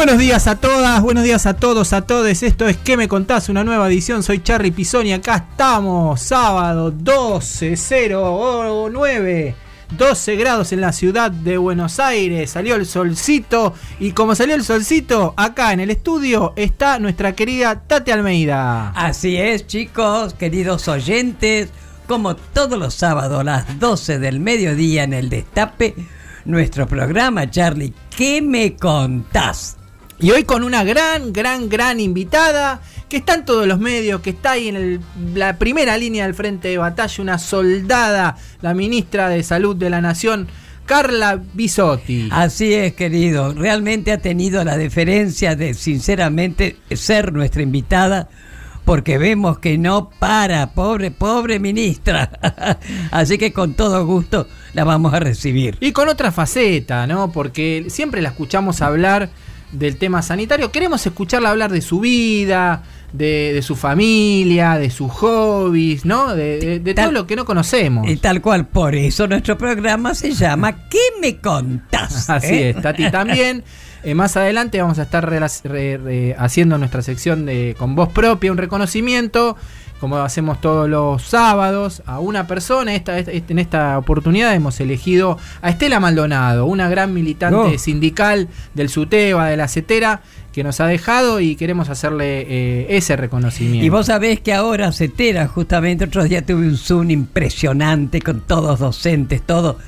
[0.00, 2.42] Buenos días a todas, buenos días a todos, a todos.
[2.42, 3.50] Esto es ¿Qué me contás?
[3.50, 4.22] Una nueva edición.
[4.22, 5.12] Soy Charlie Pisoni.
[5.12, 9.54] Acá estamos, sábado 12.09.
[9.98, 12.48] 12 grados en la ciudad de Buenos Aires.
[12.48, 13.74] Salió el solcito.
[13.98, 18.92] Y como salió el solcito, acá en el estudio está nuestra querida Tati Almeida.
[18.96, 21.68] Así es, chicos, queridos oyentes.
[22.06, 25.94] Como todos los sábados a las 12 del mediodía en el Destape,
[26.46, 29.76] nuestro programa, Charlie, ¿qué me contás?
[30.20, 34.30] Y hoy con una gran, gran, gran invitada que está en todos los medios, que
[34.30, 35.00] está ahí en el-
[35.34, 40.00] la primera línea del frente de batalla, una soldada, la ministra de Salud de la
[40.00, 40.46] Nación,
[40.84, 42.28] Carla Bisotti.
[42.30, 43.54] Así es, querido.
[43.54, 48.28] Realmente ha tenido la deferencia de, sinceramente, ser nuestra invitada.
[48.84, 52.30] Porque vemos que no para, pobre, pobre ministra.
[53.12, 55.76] Así que con todo gusto la vamos a recibir.
[55.80, 57.30] Y con otra faceta, ¿no?
[57.30, 59.30] Porque siempre la escuchamos hablar
[59.72, 60.70] del tema sanitario.
[60.72, 62.82] Queremos escucharla hablar de su vida,
[63.12, 66.34] de, de su familia, de sus hobbies, ¿no?
[66.34, 68.08] De, de- de Tal- todo lo que no conocemos.
[68.08, 72.28] Y tal cual, por eso nuestro programa se llama ¿Qué me contás?
[72.30, 72.70] Así ¿Eh?
[72.70, 73.64] es, Tati también.
[74.02, 78.08] Eh, más adelante vamos a estar rela- re- re- haciendo nuestra sección de con voz
[78.08, 79.56] propia, un reconocimiento,
[80.00, 82.94] como hacemos todos los sábados, a una persona.
[82.94, 87.78] Esta, esta- en esta oportunidad hemos elegido a Estela Maldonado, una gran militante Oh.
[87.78, 90.22] sindical del SUTEBA, de la CETERA,
[90.52, 93.84] que nos ha dejado y queremos hacerle eh, ese reconocimiento.
[93.86, 98.80] Y vos sabés que ahora Cetera, justamente otro día tuve un Zoom impresionante con todos
[98.80, 99.78] docentes, todo.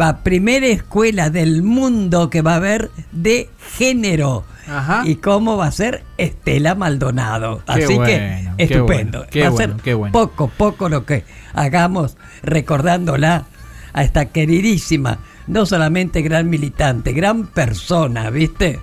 [0.00, 4.44] Va, primera escuela del mundo que va a haber de género.
[4.66, 5.02] Ajá.
[5.04, 6.04] ¿Y cómo va a ser?
[6.18, 7.62] Estela Maldonado.
[7.66, 9.18] Qué Así bueno, que qué estupendo.
[9.18, 10.12] bueno, qué va a bueno, ser qué bueno.
[10.12, 13.46] poco, poco lo que hagamos recordándola
[13.92, 18.80] a esta queridísima, no solamente gran militante, gran persona, ¿viste?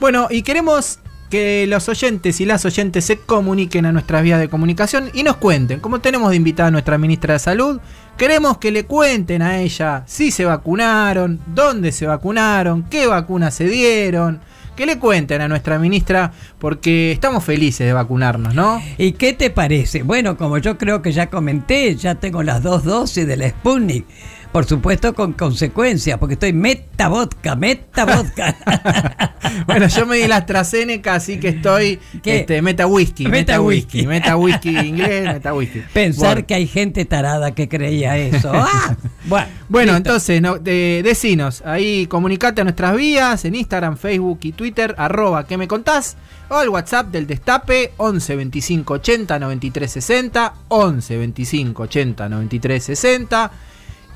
[0.00, 0.98] Bueno, y queremos
[1.30, 5.36] que los oyentes y las oyentes se comuniquen a nuestras vías de comunicación y nos
[5.36, 7.80] cuenten, como tenemos de invitada a nuestra ministra de Salud,
[8.16, 13.64] queremos que le cuenten a ella si se vacunaron, dónde se vacunaron, qué vacunas se
[13.64, 14.40] dieron,
[14.76, 18.80] que le cuenten a nuestra ministra porque estamos felices de vacunarnos, ¿no?
[18.96, 20.02] ¿Y qué te parece?
[20.02, 24.06] Bueno, como yo creo que ya comenté, ya tengo las dos dosis de la Sputnik.
[24.52, 28.56] Por supuesto con consecuencias, porque estoy meta vodka, meta vodka.
[29.66, 32.40] Bueno, yo me di la AstraZeneca, así que estoy ¿Qué?
[32.40, 33.98] este, meta whisky, Meta meta whisky.
[33.98, 35.80] whisky, meta whisky inglés, meta whisky.
[35.92, 36.46] Pensar Bueno.
[36.46, 38.52] que hay gente tarada que creía eso.
[38.54, 38.96] ¡Ah!
[39.24, 39.96] Bueno, Bueno, listo.
[39.96, 45.46] entonces, no, de, decinos, ahí comunicate a nuestras vías, en Instagram, Facebook y Twitter, arroba
[45.46, 46.16] que me contás,
[46.48, 53.50] o al WhatsApp del Destape, 11 25 80 93 60, 11 25 80 93 60,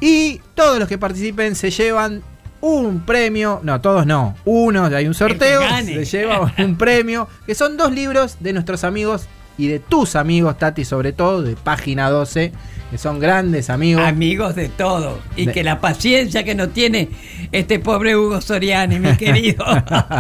[0.05, 2.23] y todos los que participen se llevan
[2.61, 7.79] un premio, no, todos no, uno, hay un sorteo, se lleva un premio, que son
[7.79, 12.53] dos libros de nuestros amigos y de tus amigos, Tati, sobre todo, de página 12,
[12.91, 14.05] que son grandes amigos.
[14.05, 15.21] Amigos de todo.
[15.37, 17.09] Y De- que la paciencia que no tiene
[17.51, 19.65] este pobre Hugo Soriani, mi querido.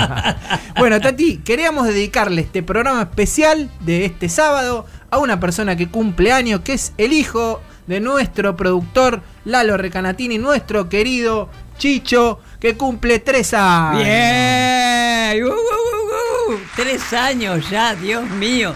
[0.78, 6.33] bueno, Tati, queríamos dedicarle este programa especial de este sábado a una persona que cumple
[6.33, 11.48] años, que es el hijo de nuestro productor Lalo Recanatini, nuestro querido
[11.78, 14.04] Chicho, que cumple tres años.
[14.04, 15.45] Bien.
[15.45, 16.60] Uh, uh, uh.
[16.77, 18.75] Tres años ya, Dios mío.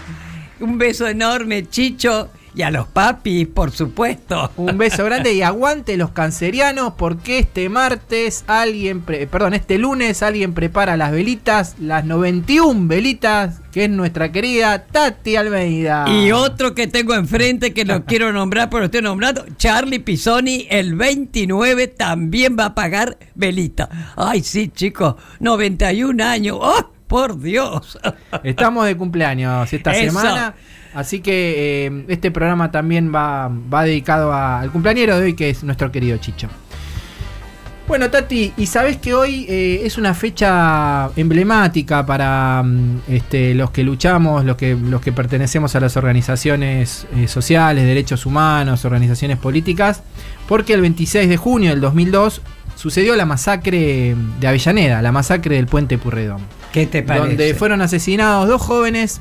[0.59, 2.29] Un beso enorme, Chicho.
[2.55, 4.51] Y a los papis, por supuesto.
[4.57, 10.23] Un beso grande y aguante los cancerianos porque este martes alguien, pre- perdón, este lunes
[10.23, 16.05] alguien prepara las velitas, las 91 velitas, que es nuestra querida Tati Almeida.
[16.09, 20.65] Y otro que tengo enfrente que lo quiero nombrar, pero lo estoy nombrando, Charlie Pisoni,
[20.69, 24.13] el 29 también va a pagar velita.
[24.17, 26.57] Ay, sí, chicos, 91 años.
[26.59, 26.91] ¡Oh!
[27.09, 27.99] Por Dios.
[28.43, 30.17] Estamos de cumpleaños esta Eso.
[30.17, 30.53] semana.
[30.93, 35.49] Así que eh, este programa también va, va dedicado a- al cumpleañero de hoy, que
[35.49, 36.47] es nuestro querido Chicho.
[37.87, 43.71] Bueno, Tati, y sabes que hoy eh, es una fecha emblemática para mm, este, los
[43.71, 49.37] que luchamos, los que, los que pertenecemos a las organizaciones eh, sociales, derechos humanos, organizaciones
[49.39, 50.03] políticas,
[50.47, 52.43] porque el 26 de junio del 2002
[52.79, 56.39] sucedió la masacre de Avellaneda, la masacre del puente Purredón
[56.71, 57.27] ¿Qué te parece?
[57.27, 59.19] donde fueron asesinados dos jóvenes,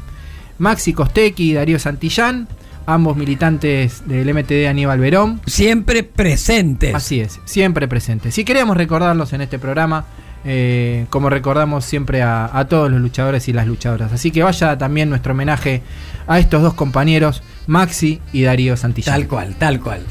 [0.59, 2.47] Maxi Costequi y Darío Santillán,
[2.87, 5.41] ambos militantes del MTD Aníbal Verón.
[5.47, 6.95] Siempre presentes.
[6.95, 8.33] Así es, siempre presentes.
[8.33, 10.05] Si queríamos recordarlos en este programa,
[10.45, 14.13] eh, como recordamos siempre a, a todos los luchadores y las luchadoras.
[14.13, 15.83] Así que vaya también nuestro homenaje
[16.29, 19.17] a estos dos compañeros, Maxi y Darío Santillán.
[19.17, 20.03] Tal cual, tal cual.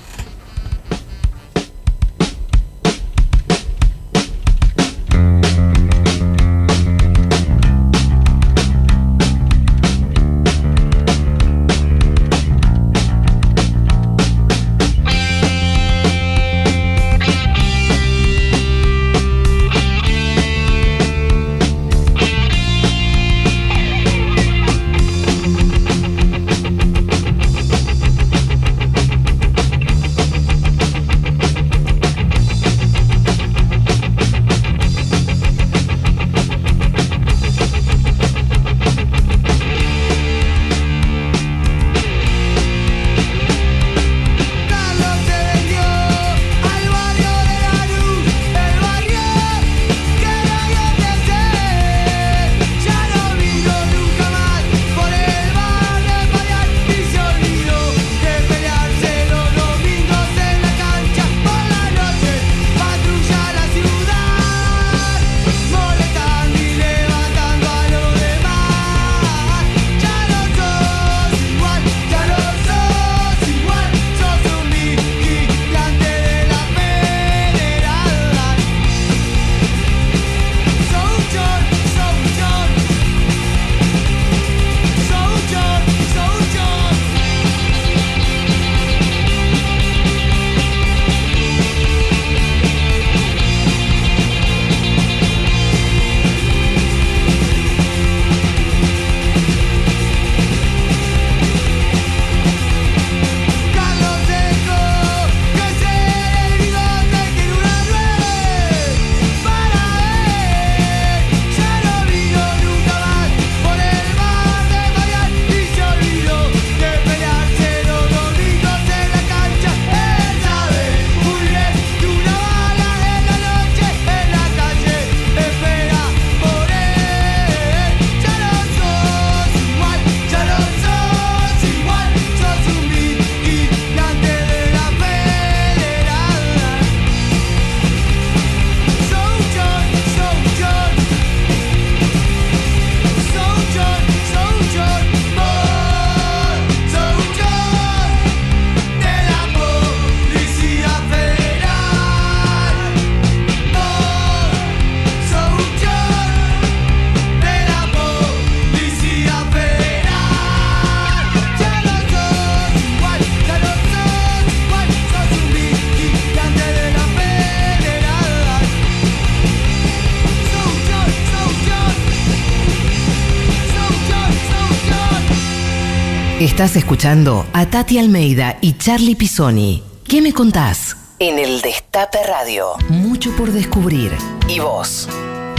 [176.58, 179.84] Estás escuchando a Tati Almeida y Charlie Pisoni.
[180.08, 180.98] ¿Qué me contás?
[181.20, 182.70] En el Destape Radio.
[182.90, 184.12] Mucho por descubrir.
[184.50, 185.08] ¿Y vos?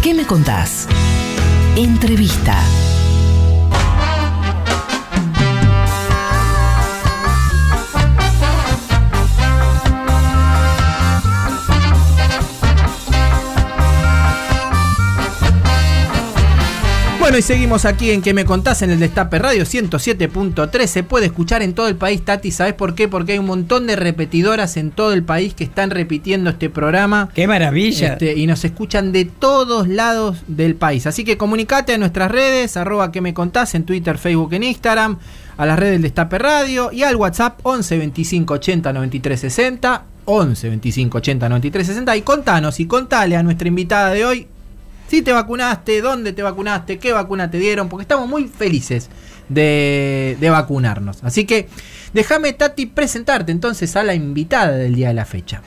[0.03, 0.89] ¿Qué me contás?
[1.77, 2.59] Entrevista.
[17.29, 20.87] Bueno, y seguimos aquí en Que Me Contás en el Destape Radio 107.3.
[20.87, 22.51] Se puede escuchar en todo el país, Tati.
[22.51, 23.07] ¿Sabes por qué?
[23.07, 27.29] Porque hay un montón de repetidoras en todo el país que están repitiendo este programa.
[27.35, 28.15] ¡Qué maravilla!
[28.15, 31.07] Este, y nos escuchan de todos lados del país.
[31.07, 35.19] Así que comunicate a nuestras redes, arroba que me contás en Twitter, Facebook, en Instagram,
[35.59, 40.05] a las redes del Destape Radio y al WhatsApp 11 25 80 93 60.
[40.25, 42.17] 11 25 80 93 60.
[42.17, 44.49] Y contanos y contale a nuestra invitada de hoy
[45.09, 49.09] si te vacunaste, dónde te vacunaste, qué vacuna te dieron, porque estamos muy felices
[49.49, 51.25] de, de vacunarnos.
[51.25, 51.69] Así que
[52.13, 55.63] déjame, Tati, presentarte entonces a la invitada del día de la fecha.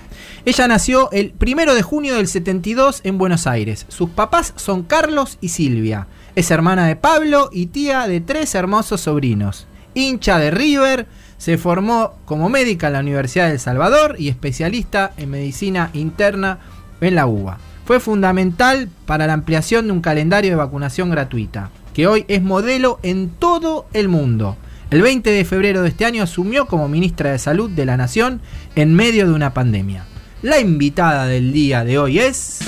[0.46, 3.86] Ella nació el primero de junio del 72 en Buenos Aires.
[3.90, 6.08] Sus papás son Carlos y Silvia.
[6.36, 9.68] Es hermana de Pablo y tía de tres hermosos sobrinos.
[9.94, 11.08] Hincha de River,
[11.38, 16.60] se formó como médica en la Universidad de El Salvador y especialista en medicina interna
[17.02, 17.58] en la UBA.
[17.86, 23.00] Fue fundamental para la ampliación de un calendario de vacunación gratuita, que hoy es modelo
[23.04, 24.56] en todo el mundo.
[24.92, 28.42] El 20 de febrero de este año asumió como ministra de Salud de la Nación
[28.76, 30.06] en medio de una pandemia.
[30.42, 32.60] La invitada del día de hoy es.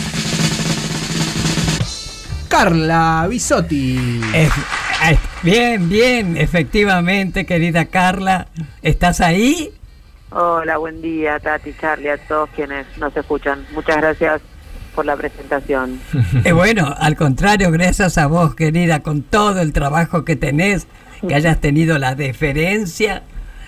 [2.47, 4.21] Carla Bisotti.
[4.33, 4.51] Es-
[5.09, 8.47] es- bien, bien, efectivamente, querida Carla.
[8.81, 9.71] ¿Estás ahí?
[10.31, 13.65] Hola, buen día, Tati, Charlie, a todos quienes nos escuchan.
[13.73, 14.41] Muchas gracias
[14.93, 15.99] por la presentación.
[16.45, 20.87] Eh, bueno, al contrario, gracias a vos, querida, con todo el trabajo que tenés,
[21.25, 23.23] que hayas tenido la deferencia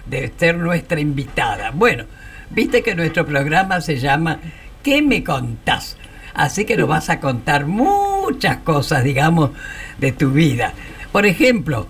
[0.05, 1.71] de ser nuestra invitada.
[1.71, 2.05] Bueno,
[2.49, 4.39] viste que nuestro programa se llama
[4.83, 5.97] ¿Qué me contás?
[6.33, 9.51] Así que nos vas a contar muchas cosas, digamos,
[9.97, 10.73] de tu vida.
[11.11, 11.87] Por ejemplo,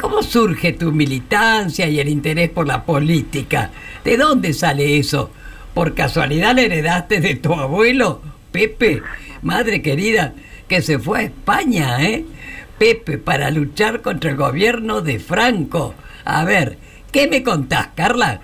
[0.00, 3.70] ¿cómo surge tu militancia y el interés por la política?
[4.04, 5.30] ¿De dónde sale eso?
[5.74, 8.22] ¿Por casualidad le heredaste de tu abuelo,
[8.58, 9.02] Pepe?
[9.42, 10.32] Madre querida,
[10.66, 12.24] que se fue a España, ¿eh?
[12.76, 15.94] Pepe, para luchar contra el gobierno de Franco.
[16.24, 16.76] A ver,
[17.12, 18.40] ¿qué me contás, Carla?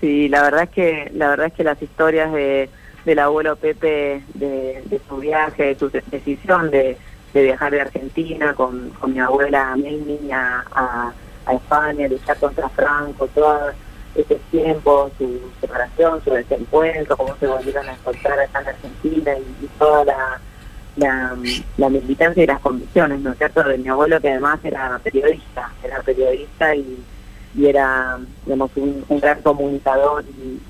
[0.00, 2.68] Sí, la verdad es que la verdad es que las historias de
[3.04, 6.96] del abuelo Pepe de, de su viaje, de su decisión de,
[7.32, 11.12] de viajar de Argentina con, con mi abuela Mimi a, a,
[11.46, 13.70] a España, luchar contra Franco, todo
[14.16, 19.66] ese tiempo, su separación, su desencuentro, cómo se volvieron a encontrar acá en Argentina y,
[19.78, 20.04] toda
[20.96, 21.36] la,
[21.76, 25.70] la, militancia y las convicciones, ¿no es cierto?, de mi abuelo que además era periodista,
[25.82, 26.98] era periodista y,
[27.54, 30.60] y era, digamos, un, gran comunicador y,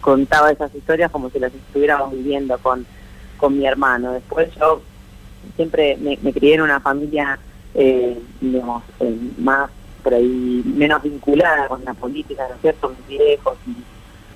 [0.00, 2.86] contaba esas historias como si las estuviéramos viviendo con,
[3.36, 4.12] con mi hermano.
[4.12, 4.80] Después yo
[5.56, 7.38] siempre me, crié en una familia,
[7.74, 9.68] eh, eh, más
[10.08, 13.58] por ahí, menos vinculada con la política, ¿no es cierto?, mis viejos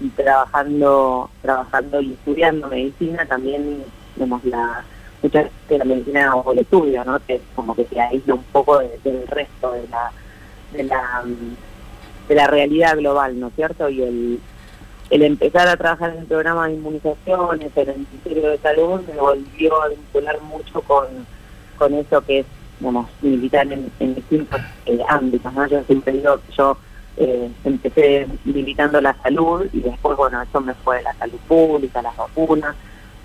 [0.01, 3.83] y, trabajando, trabajando y estudiando medicina también,
[4.15, 4.85] digamos, la
[5.23, 8.81] mucha de la medicina o el estudio, ¿no?, que como que se aísla un poco
[8.81, 10.13] de- del resto de la,
[12.29, 13.89] de la realidad global, ¿no es cierto?
[13.89, 14.41] Y el,
[15.09, 19.19] el empezar a trabajar en el programa de inmunizaciones, en el Ministerio de Salud, me
[19.19, 21.07] volvió a vincular mucho con,
[21.79, 22.47] con eso que es,
[22.83, 25.65] digamos, militar en, distintos eh, ámbitos, ¿no?
[25.69, 26.77] Yo siempre digo que yo
[27.17, 32.17] eh, empecé militando la salud y después, bueno, eso me fue la salud pública, las
[32.17, 32.75] vacunas,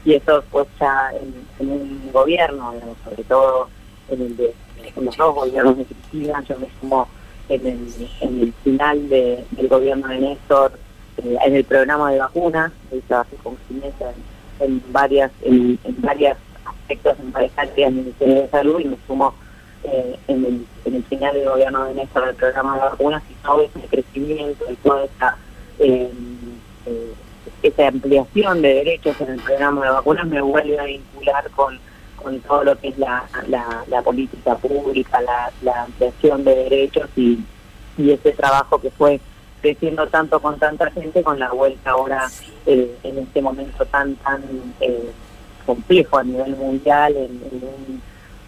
[0.06, 1.10] y eso pues ya
[1.60, 3.68] en, un gobierno, digamos, sobre todo
[4.10, 4.54] en el de
[5.02, 7.08] los dos gobiernos de Cristina, yo me sumo
[7.50, 7.66] en
[8.22, 10.72] el, final de- del gobierno de Néstor,
[11.24, 14.12] eh, en el programa de vacunas, y trabajé con Ginesa
[14.60, 18.86] en, en varias, en, en varios aspectos, en varias áreas del Ministerio de Salud, y
[18.86, 19.34] me sumo
[19.90, 23.34] eh, en, el, en el final del gobierno de Néstor del programa de vacunas y
[23.36, 25.38] todo ese crecimiento y toda esa,
[25.80, 26.12] eh,
[26.86, 27.14] eh,
[27.64, 31.80] esa ampliación de derechos en el programa de vacunas me vuelve a vincular con,
[32.22, 37.40] con todo lo que es la, la, política pública, la, ampliación de derechos y,
[37.98, 39.22] y ese trabajo que fue
[39.62, 42.28] creciendo tanto con tanta gente con la vuelta ahora
[42.66, 44.44] en este momento tan tan
[44.82, 45.12] eh,
[45.66, 48.02] complejo a nivel mundial en un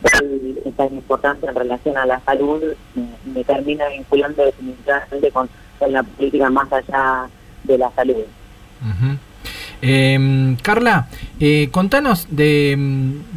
[0.03, 2.63] rol tan importante en relación a la salud
[2.95, 7.27] me, me termina vinculando definitivamente con, con la política más allá
[7.63, 8.23] de la salud.
[9.81, 11.07] Eh, Carla,
[11.39, 12.77] eh, contanos de,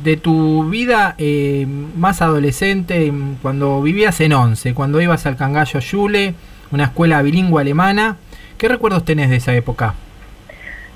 [0.03, 1.67] de tu vida eh,
[1.97, 6.35] más adolescente, mm, cuando vivías en Once, cuando ibas al Cangallo Yule,
[6.73, 8.17] una escuela bilingüe alemana.
[8.59, 9.95] ¿Qué recuerdos tenés de esa época?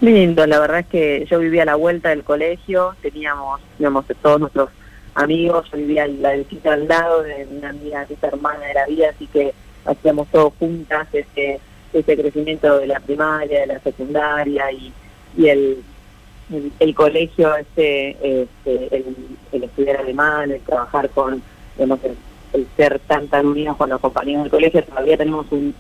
[0.00, 4.40] Lindo, la verdad es que yo vivía a la vuelta del colegio, teníamos, digamos, todos
[4.40, 4.70] nuestros
[5.16, 8.74] amigos, yo vivía en la visita al lado de una amiga que es hermana de
[8.74, 9.52] la vida, así que
[9.84, 11.58] hacíamos todo juntas, ese,
[11.92, 14.92] ese crecimiento de la primaria, de la secundaria y,
[15.36, 15.82] y el,
[16.52, 18.10] el, el colegio, este,
[18.42, 19.16] este, el,
[19.52, 21.42] el estudiar alemán, el trabajar con,
[21.76, 22.16] digamos, el,
[22.52, 25.74] el ser tan tan unidos con los compañeros del colegio, todavía tenemos un,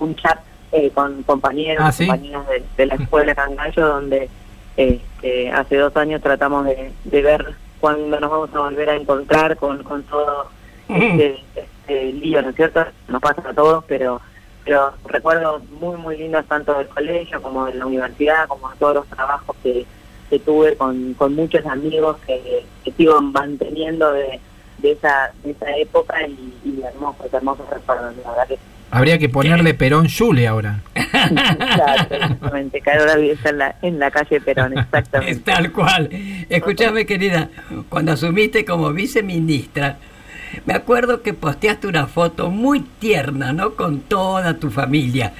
[0.00, 0.38] un chat
[0.72, 2.06] eh, con compañeros, Ah, ¿sí?
[2.06, 4.28] compañeras de, de la escuela Cangallo, donde
[4.76, 7.54] este, hace dos años tratamos de, de ver
[7.86, 10.48] cuándo nos vamos a volver a encontrar con, con todo
[10.88, 12.84] este, este lío, ¿no es cierto?
[13.06, 14.20] Nos pasa a todos, pero
[14.64, 18.96] pero recuerdo muy, muy lindos tanto del colegio como de la universidad, como de todos
[18.96, 19.86] los trabajos que,
[20.28, 24.40] que tuve con, con muchos amigos que, que sigo manteniendo de,
[24.78, 28.16] de esa de esa época y, y hermosos, hermosos recuerdos.
[28.24, 28.58] La verdad que
[28.90, 30.80] Habría que ponerle Perón Yule ahora.
[30.94, 32.80] Claro, exactamente.
[32.80, 35.40] que ahora vive en la, en la calle Perón, Es exactamente.
[35.40, 36.08] tal cual.
[36.48, 37.50] Escúchame, querida,
[37.88, 39.98] cuando asumiste como viceministra,
[40.64, 43.74] me acuerdo que posteaste una foto muy tierna, ¿no?
[43.74, 45.32] Con toda tu familia.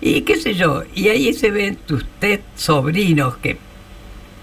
[0.00, 3.58] Y qué sé yo, y ahí se ven tus tres sobrinos que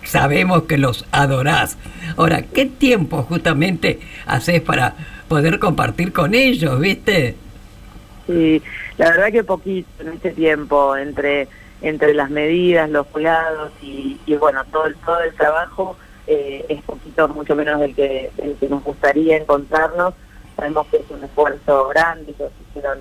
[0.04, 1.78] sabemos que los adorás.
[2.16, 4.96] Ahora, ¿qué tiempo justamente haces para
[5.28, 7.36] poder compartir con ellos, viste?
[8.28, 8.62] Sí,
[8.98, 11.48] la verdad que poquito en este tiempo, entre
[11.82, 16.82] entre las medidas, los cuidados y, y bueno, todo el, todo el trabajo eh, es
[16.82, 20.16] poquito, mucho menos del que, del que nos gustaría encontrarnos.
[20.56, 22.98] Sabemos que es un esfuerzo grande, ellos hicieron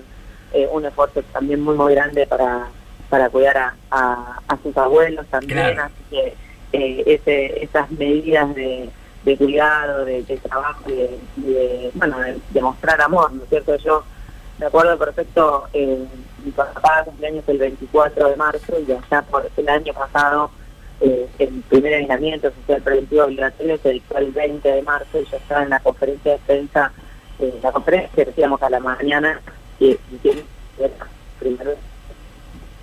[0.53, 2.67] eh, un esfuerzo también muy, muy grande para,
[3.09, 5.83] para cuidar a, a, a sus abuelos también, Claro.
[5.85, 6.33] así que
[6.73, 8.89] eh, ese, esas medidas de,
[9.25, 13.41] de cuidado, de, de trabajo y de, y de, bueno, de, de mostrar amor, ¿no
[13.41, 13.75] es cierto?
[13.77, 14.03] Yo
[14.59, 16.05] me acuerdo perfecto, eh,
[16.43, 20.49] mi papá cumpleaños el 24 de marzo y allá por el año pasado
[20.99, 25.37] eh, el primer aislamiento social preventivo obligatorio se dictó el 20 de marzo y yo
[25.37, 26.91] estaba en la conferencia de prensa,
[27.39, 29.39] eh, la conferencia que decíamos a la mañana
[29.79, 29.91] y,
[30.23, 30.43] y
[30.79, 30.93] era
[31.39, 31.71] primero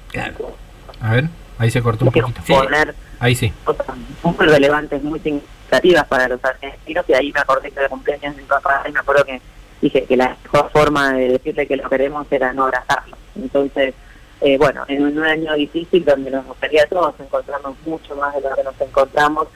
[0.09, 0.55] Claro.
[1.01, 1.25] A ver,
[1.59, 2.41] ahí se cortó un poquito.
[2.45, 2.53] Sí.
[2.53, 3.53] poner Ahí sí.
[3.65, 3.87] cosas
[4.23, 8.43] muy relevantes, muy significativas para los argentinos y ahí me acordé que era cumpleaños de
[8.43, 9.41] mi papá y me acuerdo que
[9.85, 13.19] dije que la mejor forma de decirle que lo queremos era no abrazarlo.
[13.37, 13.95] Entonces,
[14.41, 18.57] eh, bueno, en un año difícil donde nos gustaría todos encontrarnos mucho más de lo
[18.57, 19.49] que nos encontramos,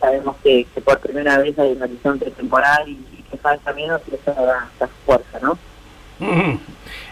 [0.00, 4.00] sabemos que, que por primera vez hay un horizonte temporal y, y que falta menos
[4.10, 5.58] y eso nos da, da fuerza, ¿no?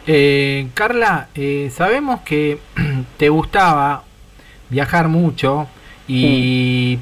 [0.06, 2.58] Eh, Carla, eh, sabemos que
[3.18, 4.04] te gustaba
[4.70, 5.68] viajar mucho
[6.08, 6.98] y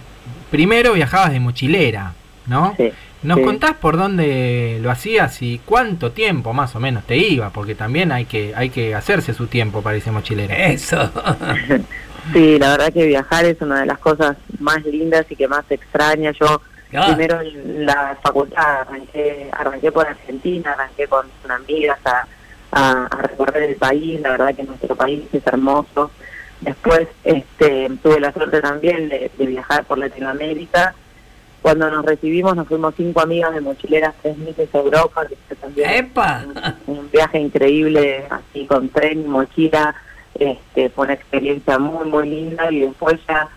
[0.51, 2.15] primero viajabas de mochilera,
[2.47, 2.75] ¿no?
[2.77, 2.91] Sí.
[3.23, 3.45] ¿Nos sí.
[3.45, 7.51] contás por dónde lo hacías y cuánto tiempo más o menos te iba?
[7.51, 10.53] Porque también hay que hay que hacerse su tiempo para ese mochilero.
[10.55, 11.11] Eso.
[12.35, 15.65] Sí, la verdad que viajar es una de las cosas más lindas y que más
[15.71, 16.33] extraña.
[16.33, 16.61] Yo
[16.93, 17.07] Ah.
[17.07, 22.27] primero en la facultad arranqué, arranqué por Argentina, arranqué con unas amigas a,
[22.73, 24.21] a, a recorrer el país.
[24.21, 26.11] La verdad que nuestro país es hermoso.
[26.61, 30.95] Después este, tuve la suerte también de, de viajar por Latinoamérica.
[31.63, 35.57] Cuando nos recibimos nos fuimos cinco amigas de mochileras tres meses a Europa, que fue
[35.57, 36.45] también ¡Epa!
[36.87, 39.95] un, un viaje increíble, así con tren y mochila,
[40.35, 43.49] este, fue una experiencia muy, muy linda y después ya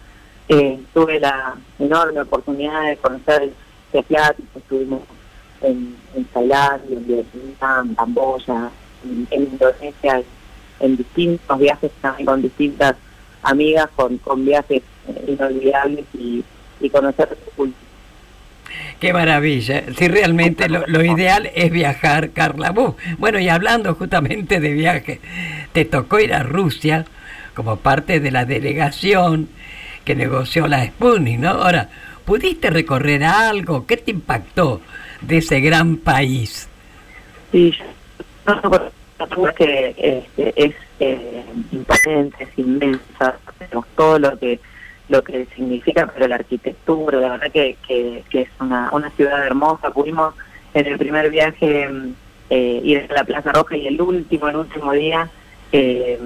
[0.49, 3.43] eh, tuve la enorme oportunidad de conocer
[3.93, 5.01] el asiático, estuvimos
[5.61, 8.69] en, en Tailandia, en Vietnam, en Camboya,
[9.05, 10.25] en, en Indonesia, en,
[10.81, 12.95] en distintos viajes también con distintas
[13.43, 16.43] amigas, con, con viajes eh, inolvidables y,
[16.81, 17.82] y conocer su cultura.
[18.99, 19.83] Qué maravilla.
[19.97, 22.73] Si realmente lo, lo ideal es viajar, Carla.
[22.73, 25.19] Bu- Bueno, y hablando justamente de viaje,
[25.73, 27.05] te tocó ir a Rusia
[27.53, 29.49] como parte de la delegación
[30.05, 31.49] que negoció la Sputnik, ¿no?
[31.49, 31.89] Ahora,
[32.25, 33.85] ¿pudiste recorrer algo?
[33.85, 34.81] ¿Qué te impactó
[35.21, 36.67] de ese gran país?
[37.51, 37.73] Sí,
[38.47, 38.81] no,
[39.47, 43.35] es que este, es eh, imponente, es inmensa,
[43.95, 44.59] todo lo que
[45.09, 49.91] lo que significa, pero la arquitectura, la verdad que, que, es una, una ciudad hermosa.
[49.91, 50.33] Pudimos
[50.73, 52.13] en el primer viaje mm,
[52.49, 55.29] eh, ir a la Plaza Roja y el último, el último día,
[55.71, 56.19] eh,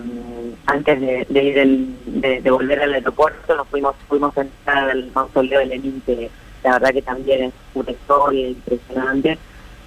[0.66, 4.90] antes de, de ir el- de, de volver al aeropuerto, nos fuimos fuimos a entrar
[4.90, 6.30] al mausoleo de Lenin, que
[6.64, 9.38] la verdad que también es una historia impresionante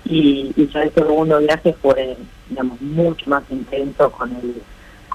[0.04, 2.16] y, y ya el segundo viaje fue
[2.48, 4.62] digamos mucho más intenso con el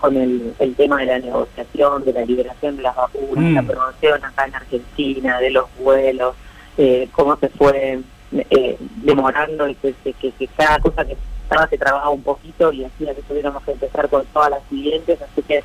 [0.05, 3.55] con el, el tema de la negociación de la liberación de las vacunas Mm.
[3.55, 6.35] la promoción acá en Argentina de los vuelos
[6.77, 7.99] eh, cómo se fue
[8.31, 13.15] eh, demorando y que, que, cada cosa que estaba se trabajaba un poquito y hacía
[13.15, 15.63] que tuviéramos que empezar con todas las siguientes así que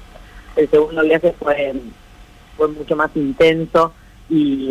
[0.57, 1.75] el segundo viaje fue
[2.57, 3.93] fue mucho más intenso
[4.29, 4.71] y,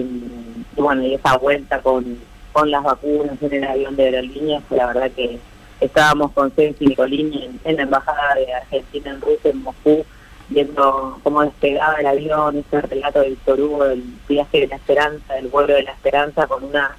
[0.76, 2.18] y bueno, y esa vuelta con,
[2.52, 5.40] con las vacunas en el avión de aerolíneas, la verdad que
[5.82, 10.06] estábamos con Ceci Nicolini en, en la Embajada de Argentina en Rusia, en Moscú,
[10.50, 15.34] viendo cómo despegaba el avión, ese relato de Víctor Hugo, del viaje de la esperanza,
[15.36, 16.96] del vuelo de la esperanza, con una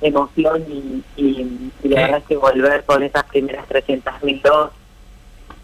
[0.00, 4.70] emoción y, y, y la verdad es que volver con esas primeras 300.000 dos,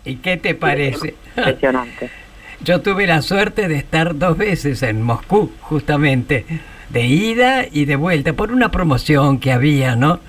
[0.04, 1.14] ¿Y qué te parece?
[1.36, 2.10] impresionante.
[2.60, 6.46] Yo tuve la suerte de estar dos veces en Moscú, justamente,
[6.90, 10.20] de ida y de vuelta, por una promoción que había, ¿no?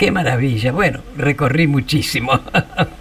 [0.00, 0.72] Qué maravilla.
[0.72, 2.32] Bueno, recorrí muchísimo.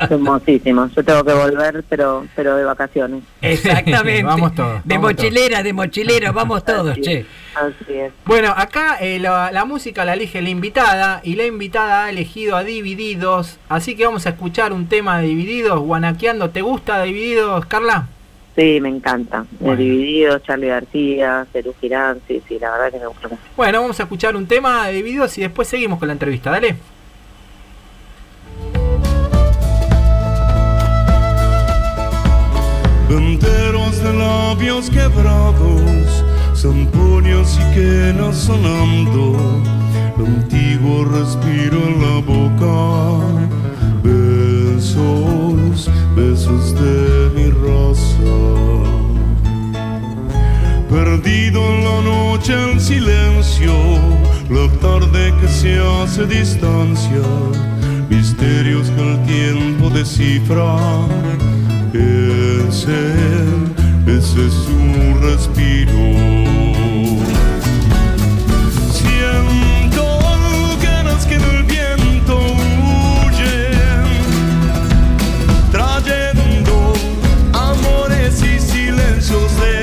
[0.01, 0.89] Hermosísimo.
[0.93, 3.23] Yo tengo que volver, pero pero de vacaciones.
[3.41, 4.23] Exactamente.
[4.23, 7.25] Vamos todos, De vamos mochilera, de mochilera, vamos todos, Así che.
[7.55, 8.12] Así es.
[8.25, 12.57] Bueno, acá eh, la, la música la elige la invitada y la invitada ha elegido
[12.57, 16.49] a Divididos, así que vamos a escuchar un tema de Divididos, guanaqueando.
[16.49, 18.09] ¿Te gusta Divididos, Carla?
[18.60, 19.45] Sí, me encanta.
[19.58, 19.82] Bueno.
[19.82, 23.41] El Dividido, Charlie García, Cerú Girán, sí, sí, la verdad que me gusta mucho.
[23.56, 26.76] Bueno, vamos a escuchar un tema de Divididos y después seguimos con la entrevista, dale.
[33.10, 39.63] Enteros de labios quebrados, zampoñas y quenas sonando,
[40.17, 43.68] antiguo respiro en la boca,
[46.15, 48.38] besos, de mi raza.
[50.89, 53.74] Perdido en la noche en silencio,
[54.50, 57.28] la tarde que se hace distancia,
[58.10, 60.78] misterios que el tiempo descifra.
[61.94, 63.02] Ese,
[64.08, 66.59] ese es su respiro.
[79.30, 79.79] José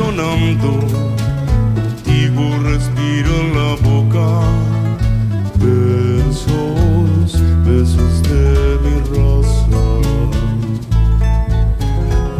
[0.00, 0.70] sonando.
[1.76, 4.28] Antiguo respiro en la boca
[5.62, 7.30] besos
[7.68, 8.46] besos de
[8.84, 9.84] mi raza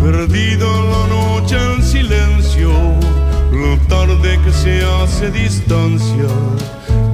[0.03, 2.73] perdido en la noche en silencio
[3.63, 6.33] la tarde que se hace distancia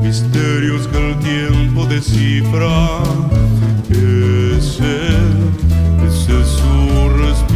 [0.00, 2.78] misterios que el tiempo descifra.
[3.90, 4.96] Ese
[6.06, 7.55] ese es su respiro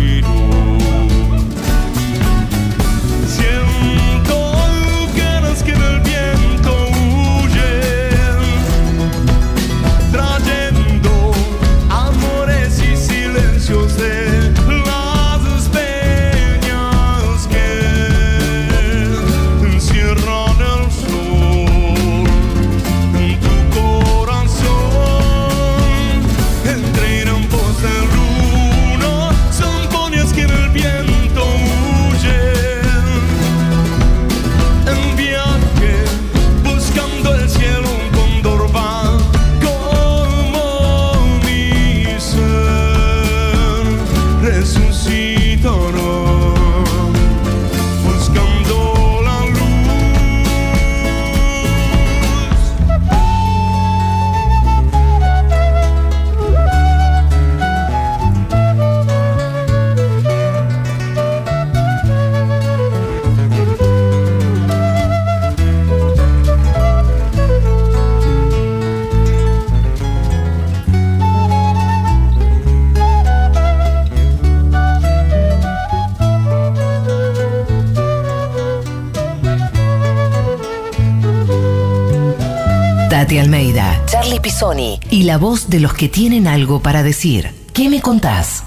[84.40, 87.50] Pisoni y la voz de los que tienen algo para decir.
[87.72, 88.64] ¿Qué me contás?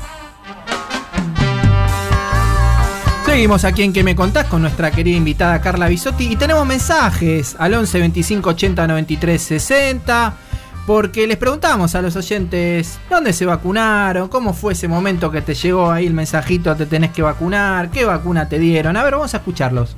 [3.25, 7.55] Seguimos aquí en Que Me Contás con nuestra querida invitada Carla Bisotti y tenemos mensajes
[7.57, 10.37] al 11 25 80 93 60
[10.85, 15.55] porque les preguntamos a los oyentes dónde se vacunaron, cómo fue ese momento que te
[15.55, 18.97] llegó ahí el mensajito, te tenés que vacunar, qué vacuna te dieron.
[18.97, 19.95] A ver, vamos a escucharlos.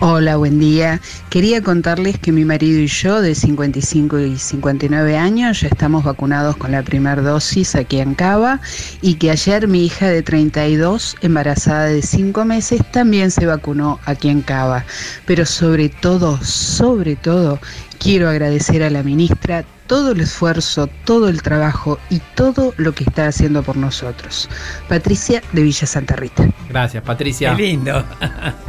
[0.00, 1.00] Hola, buen día.
[1.30, 6.56] Quería contarles que mi marido y yo, de 55 y 59 años, ya estamos vacunados
[6.56, 8.60] con la primera dosis aquí en Cava
[9.02, 14.28] y que ayer mi hija de 32, embarazada de 5 meses, también se vacunó aquí
[14.28, 14.86] en Cava.
[15.26, 17.58] Pero sobre todo, sobre todo,
[17.96, 23.04] quiero agradecer a la ministra todo el esfuerzo, todo el trabajo y todo lo que
[23.04, 24.48] está haciendo por nosotros.
[24.88, 26.48] Patricia de Villa Santa Rita.
[26.68, 27.54] Gracias, Patricia.
[27.56, 28.04] Qué lindo.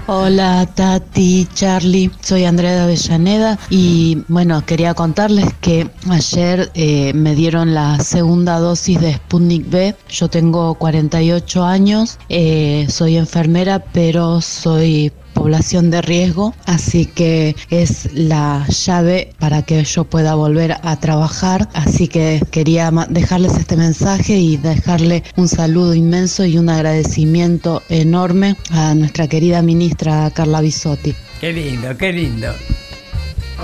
[0.08, 7.36] Hola Tati, Charlie, soy Andrea de Avellaneda y bueno, quería contarles que ayer eh, me
[7.36, 9.96] dieron la segunda dosis de Sputnik B.
[10.10, 15.12] Yo tengo 48 años, eh, soy enfermera pero soy
[15.48, 21.70] población de riesgo, así que es la llave para que yo pueda volver a trabajar,
[21.74, 28.58] así que quería dejarles este mensaje y dejarle un saludo inmenso y un agradecimiento enorme
[28.72, 31.16] a nuestra querida ministra Carla Bisotti.
[31.40, 32.48] Qué lindo, qué lindo.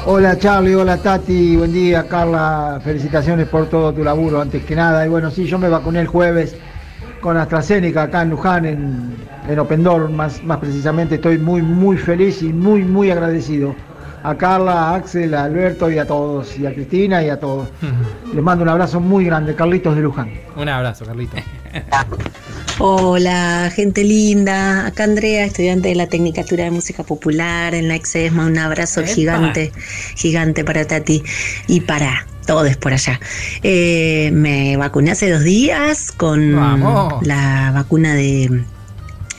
[0.05, 5.05] Hola Charlie, hola Tati, buen día Carla, felicitaciones por todo tu laburo antes que nada.
[5.05, 6.55] Y bueno, sí, yo me vacuné el jueves
[7.23, 9.15] con AstraZeneca acá en Luján, en,
[9.47, 11.15] en Open Door, más, más precisamente.
[11.15, 13.73] Estoy muy, muy feliz y muy, muy agradecido
[14.23, 17.69] a Carla, a Axel, a Alberto y a todos, y a Cristina y a todos.
[18.33, 20.33] Les mando un abrazo muy grande, Carlitos de Luján.
[20.57, 21.37] Un abrazo, Carlito.
[22.79, 24.85] Hola, gente linda.
[24.85, 28.45] Acá Andrea, estudiante de la Tecnicatura de Música Popular en la Exesma.
[28.45, 29.09] Un abrazo Epa.
[29.09, 29.71] gigante,
[30.15, 31.23] gigante para Tati
[31.67, 33.19] y para todos por allá.
[33.61, 37.25] Eh, me vacuné hace dos días con Vamos.
[37.25, 38.63] la vacuna de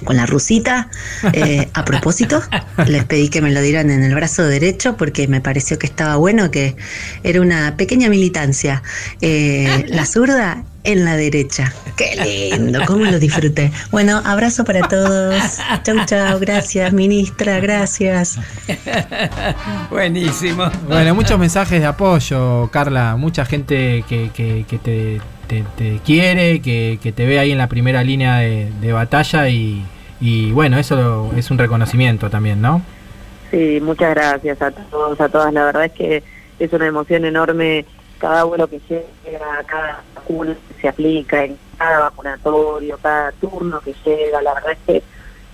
[0.05, 0.89] con la rusita.
[1.33, 2.43] Eh, a propósito,
[2.87, 6.17] les pedí que me lo dieran en el brazo derecho porque me pareció que estaba
[6.17, 6.77] bueno, que
[7.23, 8.83] era una pequeña militancia.
[9.21, 11.73] Eh, la zurda en la derecha.
[11.97, 13.73] Qué lindo, cómo lo disfruté.
[13.91, 15.35] Bueno, abrazo para todos.
[15.83, 18.37] Chau, chau, gracias, ministra, gracias.
[19.91, 20.71] Buenísimo.
[20.89, 23.17] Bueno, muchos mensajes de apoyo, Carla.
[23.17, 27.59] Mucha gente que, que- que te, te- te quiere, que, que te ve ahí en
[27.59, 29.85] la primera línea de, de batalla y,
[30.21, 32.83] y bueno, eso es un reconocimiento también, ¿no?
[33.51, 35.53] Sí, muchas gracias a todos, a todas.
[35.53, 36.23] La verdad es que
[36.59, 37.85] es una emoción enorme
[38.19, 43.95] cada vuelo que llega, cada vacuna que se aplica, en cada vacunatorio, cada turno que
[44.05, 44.43] llega.
[44.43, 45.03] La verdad es que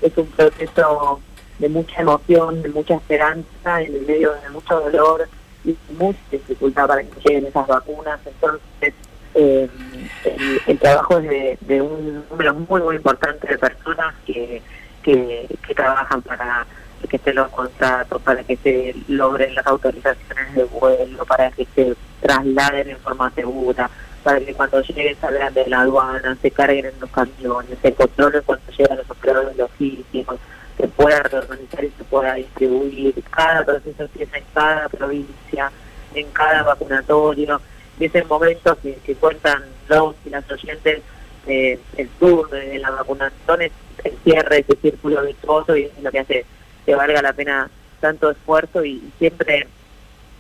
[0.07, 1.21] es un proceso
[1.59, 5.29] de mucha emoción, de mucha esperanza, en el medio de mucho dolor
[5.65, 8.21] y mucha dificultad para que lleguen esas vacunas.
[8.25, 8.95] Entonces,
[9.35, 14.63] el, trabajo de, un número muy, muy importante de personas que,
[15.03, 16.67] que, trabajan para
[17.09, 21.97] que estén los contratos, para que se logren las autorizaciones de vuelo, para que se
[22.21, 23.91] trasladen en forma segura,
[24.23, 28.43] para que cuando lleguen salgan de la aduana, se carguen en los camiones, se controlen
[28.45, 30.39] cuando llegan los operadores logísticos,
[30.77, 33.15] se pueda reorganizar y se pueda distribuir.
[33.31, 35.71] Cada proceso empieza en cada provincia,
[36.15, 37.61] en cada vacunatorio.
[38.01, 41.03] Y ese momento que, cuentan los y las oyentes,
[41.47, 46.11] eh, el turno de la vacunación es el cierre ese círculo virtuoso y es lo
[46.11, 46.47] que hace
[46.87, 49.67] que valga la pena tanto esfuerzo y, siempre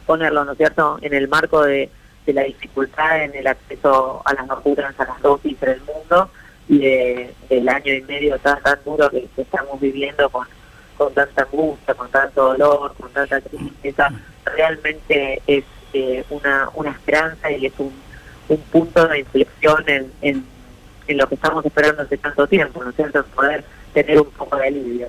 [0.06, 1.90] ponerlo, ¿no es cierto?, en el marco de,
[2.24, 6.30] de la dificultad en el acceso a las vacunas, a las dosis en el mundo
[6.66, 10.46] y de, del año y medio tan, tan duro que, que estamos viviendo con,
[10.96, 14.10] con tanta angustia, con tanto dolor, con tanta tristeza,
[14.46, 17.92] realmente es eh, una, una esperanza y es un,
[18.48, 20.44] un punto de inflexión en, en,
[21.06, 24.56] en lo que estamos esperando hace tanto tiempo, ¿no es cierto?, poder tener un poco
[24.56, 25.08] de alivio.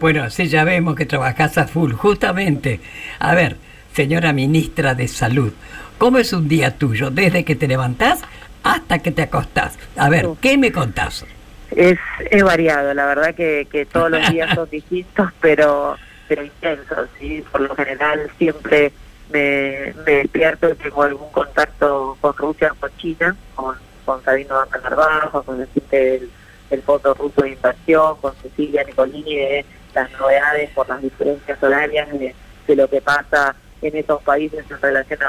[0.00, 1.92] Bueno, sí, ya vemos que trabajás a full.
[1.92, 2.80] Justamente,
[3.18, 3.56] a ver,
[3.94, 5.52] señora ministra de Salud,
[5.98, 8.20] ¿cómo es un día tuyo desde que te levantás
[8.62, 9.78] hasta que te acostás?
[9.96, 11.24] A ver, ¿qué me contás?
[11.70, 11.98] Es,
[12.30, 15.96] es variado, la verdad que, que todos los días son distintos, pero
[16.28, 17.44] pero intensos, ¿sí?
[17.52, 18.90] Por lo general siempre
[19.32, 25.60] me, despierto y tengo algún contacto con Rusia, con China, con, con Sabino Narvajo, con
[25.60, 26.30] el del,
[26.70, 29.64] del Fondo Ruso de Inversión, con Cecilia Nicolini de
[29.94, 32.34] las novedades por las diferencias horarias de,
[32.74, 35.20] lo que pasa en esos países en relación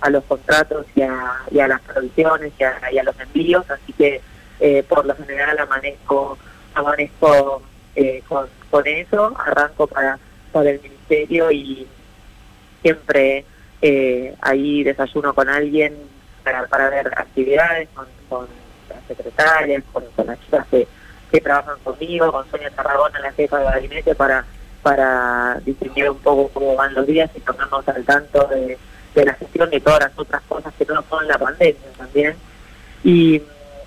[0.00, 3.68] a, los contratos y a, y a las provisiones y a, y a los envíos,
[3.70, 4.20] así que
[4.58, 6.36] eh, por lo general amanezco,
[6.74, 7.62] amanezco
[7.94, 10.18] eh, con, con eso, arranco para,
[10.50, 11.86] para el ministerio y
[12.82, 13.44] siempre
[13.80, 15.94] eh, ahí desayuno con alguien
[16.42, 18.06] para, para ver actividades, con,
[18.88, 20.88] las secretarias, con, las chicas que,
[21.30, 24.44] que trabajan conmigo, con Sonia Tarragona, la jefa de gabinete, para,
[24.82, 28.78] para distinguir un poco cómo van los días y ponernos al tanto de,
[29.14, 32.36] de la gestión de todas las otras cosas que no son la pandemia también.
[33.04, 33.42] Y,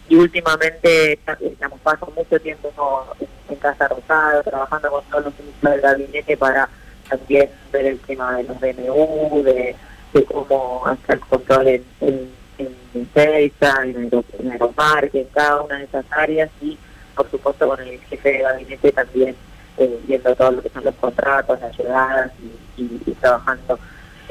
[0.10, 5.82] últimamente digamos, paso mucho tiempo en, en Casa Rosada, trabajando con todos los ministros del
[5.82, 6.70] gabinete para
[7.12, 9.76] también ver el tema de los DNU, de,
[10.14, 16.06] de cómo hacer control en, en, en en, en Aeroparque, en cada una de esas
[16.12, 16.78] áreas y
[17.16, 19.36] por supuesto con el jefe de gabinete también
[19.78, 22.32] eh, viendo todo lo que son los contratos, las llegadas
[22.78, 23.78] y trabajando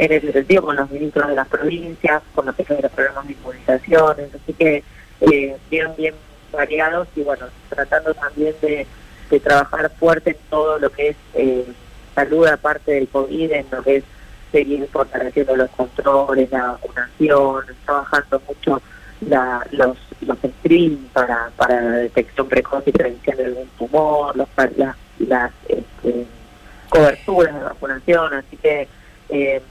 [0.00, 3.26] en ese sentido con los ministros de las provincias, con los jefes de los programas
[3.26, 4.82] de inmunizaciones, así que
[5.20, 6.14] eh, bien, bien
[6.50, 8.86] variados y bueno, tratando también de,
[9.30, 11.66] de trabajar fuerte en todo lo que es eh,
[12.14, 14.04] salud aparte del COVID, en lo que es
[14.52, 18.82] seguir fortaleciendo los controles, la vacunación, trabajando mucho
[19.20, 20.38] la, los, los
[21.12, 26.26] para, para la detección precoz y prevención de algún tumor, los, las, las este,
[26.88, 28.88] coberturas de vacunación, así que
[29.28, 29.62] eh,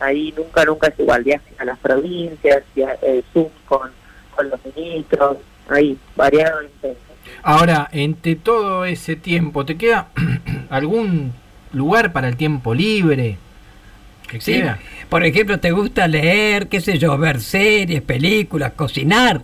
[0.00, 3.90] ahí nunca, nunca es igual, viajes a las provincias, via- eh, Zoom con,
[4.34, 7.00] con los ministros, ahí, variado intenso.
[7.42, 10.08] Ahora, entre todo ese tiempo, ¿te queda
[10.70, 11.32] algún
[11.74, 13.38] lugar para el tiempo libre?
[14.30, 14.62] ¿Te Sí?
[15.08, 19.42] Por ejemplo, ¿te gusta leer, qué sé yo, ver series, películas, cocinar,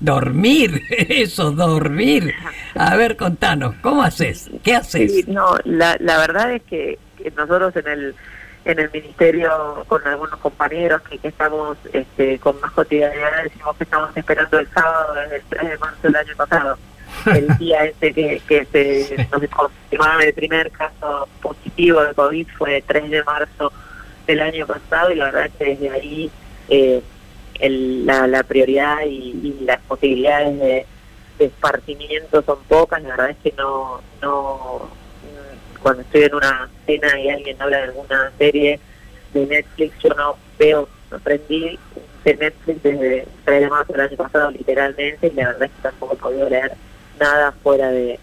[0.00, 0.82] dormir?
[0.90, 2.34] Eso, dormir.
[2.74, 4.50] A ver, contanos, ¿cómo haces?
[4.64, 5.12] ¿Qué haces?
[5.12, 8.14] Sí, no, la, la verdad es que, que nosotros en el
[8.64, 13.84] en el ministerio con algunos compañeros que, que estamos este, con más cotidianidad decimos que
[13.84, 16.78] estamos esperando el sábado desde el 3 de marzo del año pasado
[17.26, 22.76] el día ese que, que se nos confirmaron el primer caso positivo de COVID fue
[22.78, 23.72] el 3 de marzo
[24.26, 26.30] del año pasado y la verdad es que desde ahí
[26.68, 27.02] eh,
[27.60, 30.86] el- la, la prioridad y, y las posibilidades de,
[31.38, 34.88] de esparcimiento son pocas, la verdad es que no, no
[35.82, 38.78] cuando estoy en una cena y alguien habla de alguna serie
[39.34, 41.78] de Netflix, yo no veo, aprendí
[42.24, 45.70] de Netflix desde el 3 de marzo del año pasado literalmente y la verdad es
[45.72, 46.72] que tampoco he podido leer
[47.22, 48.18] nada fuera de,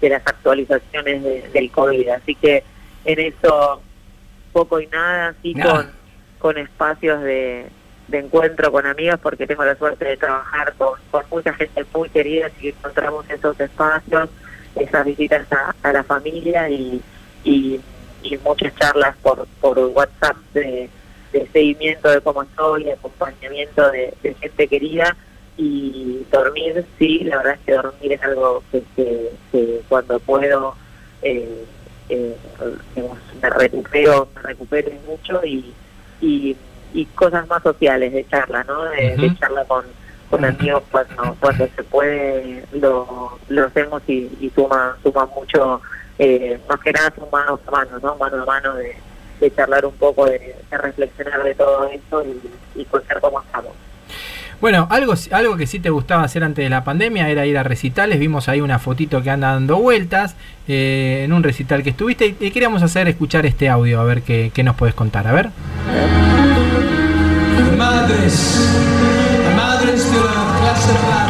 [0.00, 2.62] de las actualizaciones de- del COVID, así que
[3.04, 3.80] en eso
[4.52, 5.72] poco y nada, así Nada.
[5.74, 5.92] con,
[6.38, 7.66] con espacios de,
[8.08, 12.08] de encuentro con amigas porque tengo la suerte de trabajar con, con mucha gente muy
[12.10, 14.28] querida y encontramos esos espacios,
[14.76, 17.00] esas visitas a, a la familia y,
[17.44, 17.80] y,
[18.22, 20.88] y muchas charlas por, por WhatsApp de,
[21.32, 25.16] de seguimiento de cómo estoy, de acompañamiento de, de gente querida
[25.56, 30.74] y dormir, sí, la verdad es que dormir es algo que, que, que cuando puedo
[31.22, 31.64] eh,
[32.08, 32.36] eh,
[33.40, 35.72] me recupero, me recupero mucho y,
[36.20, 36.56] y,
[36.92, 38.84] y cosas más sociales de charla, ¿no?
[38.84, 39.84] De, charla con,
[40.28, 45.80] con amigos cuando cuando se puede lo, lo hacemos y, y suma suma mucho,
[46.18, 48.16] eh, más que nada son manos a mano, ¿no?
[48.16, 48.96] Mano a mano de,
[49.40, 53.72] de charlar un poco, de, de reflexionar de todo eso y, y contar cómo estamos.
[54.60, 57.62] Bueno, algo, algo que sí te gustaba hacer antes de la pandemia era ir a
[57.62, 58.18] recitales.
[58.18, 60.36] Vimos ahí una fotito que anda dando vueltas
[60.68, 64.50] eh, en un recital que estuviste y, queríamos hacer escuchar este audio, a ver qué,
[64.54, 65.26] qué nos puedes contar.
[65.26, 65.50] A ver.
[67.76, 68.70] Madres,
[69.56, 71.23] madres de la clase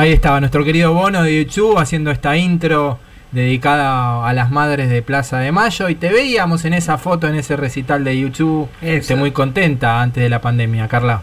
[0.00, 2.98] Ahí estaba nuestro querido Bono de YouTube haciendo esta intro
[3.32, 7.34] dedicada a las madres de Plaza de Mayo y te veíamos en esa foto, en
[7.34, 11.20] ese recital de YouTube, este, muy contenta antes de la pandemia, Carla.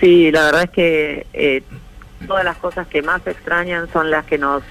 [0.00, 1.62] Sí, la verdad es que eh,
[2.26, 4.64] todas las cosas que más extrañan son las que nos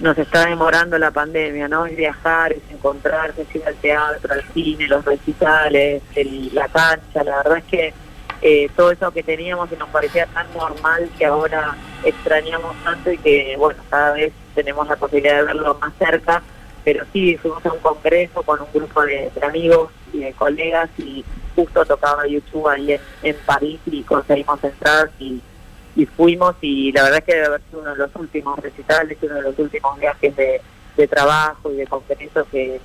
[0.00, 1.86] nos está demorando la pandemia, ¿no?
[1.86, 7.22] Es viajar, es encontrarse, es ir al teatro, al cine, los recitales, el- la cancha.
[7.24, 7.94] La verdad es que
[8.40, 13.18] eh, todo eso que teníamos y nos parecía tan normal que ahora extrañamos tanto y
[13.18, 16.42] que, bueno, cada vez tenemos la posibilidad de verlo más cerca.
[16.84, 21.24] Pero sí, fuimos a un congreso con un grupo de, amigos y de colegas y
[21.54, 25.42] justo tocaba YouTube ahí en, París y conseguimos entrar y,
[26.16, 29.34] fuimos y la verdad es que debe haber sido uno de los últimos recitales, uno
[29.34, 30.60] de los últimos viajes de,
[30.96, 32.80] de trabajo y de congreso que,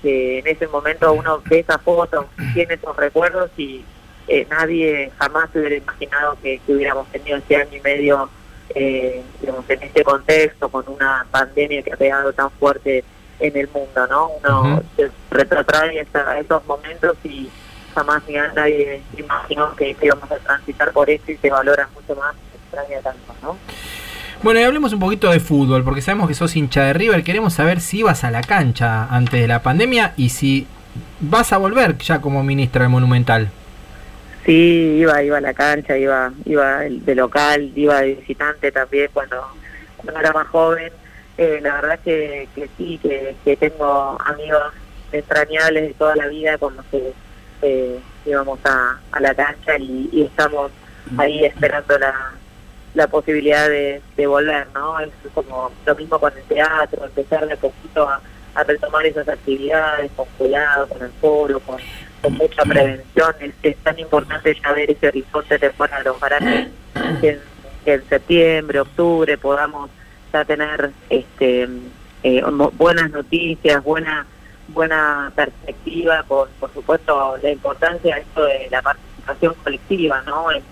[0.00, 3.84] que en ese momento uno ve esa foto, tiene esos recuerdos y
[4.28, 8.28] eh, nadie jamás hubiera imaginado que, que hubiéramos tenido ese año y medio
[8.74, 13.04] eh, digamos, en este contexto, con una pandemia que ha pegado tan fuerte
[13.38, 14.28] en el mundo, ¿no?
[14.42, 14.82] Uno Ujú.
[14.96, 17.48] se retrotrae a esos momentos y
[17.94, 21.88] jamás ni a- nadie imaginó que, que íbamos a transitar por esto y se valora
[21.94, 23.56] mucho más, se extraña tanto, ¿no?
[24.42, 27.24] Bueno, y hablemos un poquito de fútbol, porque sabemos que sos hincha de River.
[27.24, 30.66] Queremos saber si ibas a la cancha antes de la pandemia y si
[31.20, 33.50] vas a volver ya como ministra del Monumental.
[34.46, 39.44] Sí, iba, iba a la cancha, iba, iba de local, iba de visitante también cuando
[39.96, 40.92] cuando era más joven.
[41.36, 44.72] Eh, la verdad que, que sí, que, que tengo amigos
[45.12, 47.12] entrañables de toda la vida con los que
[47.62, 50.70] eh, íbamos a, a la cancha y, y estamos
[51.18, 52.32] ahí esperando la,
[52.94, 54.98] la posibilidad de, de volver, ¿no?
[55.00, 58.20] Es como lo mismo con el teatro, empezar de poquito a,
[58.54, 61.78] a retomar esas actividades con cuidado, con el foro, con,
[62.26, 63.34] con mucha prevención.
[63.62, 66.06] Es, tan importante ya ver ese horizonte temporal.
[66.08, 67.40] Ojalá que, en,
[67.84, 69.90] en septiembre, octubre podamos
[70.32, 71.68] ya tener este
[72.22, 72.42] eh,
[72.76, 74.26] buenas noticias, buena
[74.68, 80.48] buena perspectiva, por, por supuesto la importancia de de la participación colectiva, ¿no?
[80.50, 80.64] En,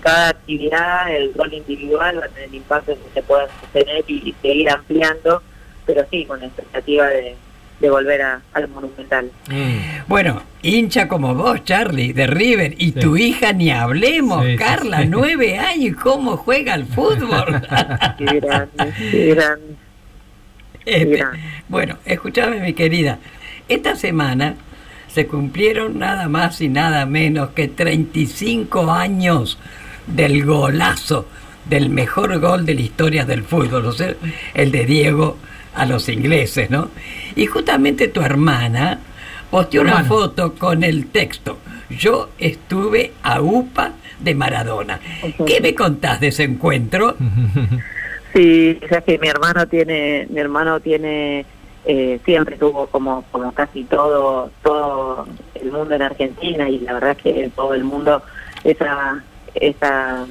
[0.00, 4.34] cada actividad el rol individual va a tener impacto que se pueda sostener y, y
[4.40, 5.42] seguir ampliando,
[5.84, 7.36] pero sí con la expectativa de,
[7.80, 9.30] de volver a- al monumental.
[10.06, 15.08] Bueno, hincha como vos, Charlie, de River, y tu hija ni hablemos, Sí, Carla, sí.
[15.10, 17.60] nueve años, ¿cómo juega al fútbol?
[18.18, 19.74] Qué grande, qué grande.
[20.86, 21.24] Este,
[21.68, 23.18] bueno, escúchame mi querida,
[23.68, 24.54] esta semana
[25.08, 29.58] se cumplieron nada más y nada menos que 35 años
[30.06, 31.26] del golazo,
[31.64, 34.14] del mejor gol de la historia del fútbol, o sea,
[34.52, 35.38] el de Diego
[35.74, 36.90] a los ingleses, ¿no?
[37.36, 39.00] Y justamente tu hermana
[39.50, 40.08] posteó una Hermana.
[40.08, 41.58] foto con el texto,
[41.90, 45.00] yo estuve a UPA de Maradona.
[45.46, 47.16] ¿Qué me contás de ese encuentro?
[48.34, 51.46] Sí, o sea que mi hermano tiene, mi hermano tiene,
[51.84, 57.10] eh, siempre tuvo como, como casi todo, todo el mundo en Argentina y la verdad
[57.12, 58.24] es que en todo el mundo
[58.64, 59.22] esa,
[59.54, 60.26] esa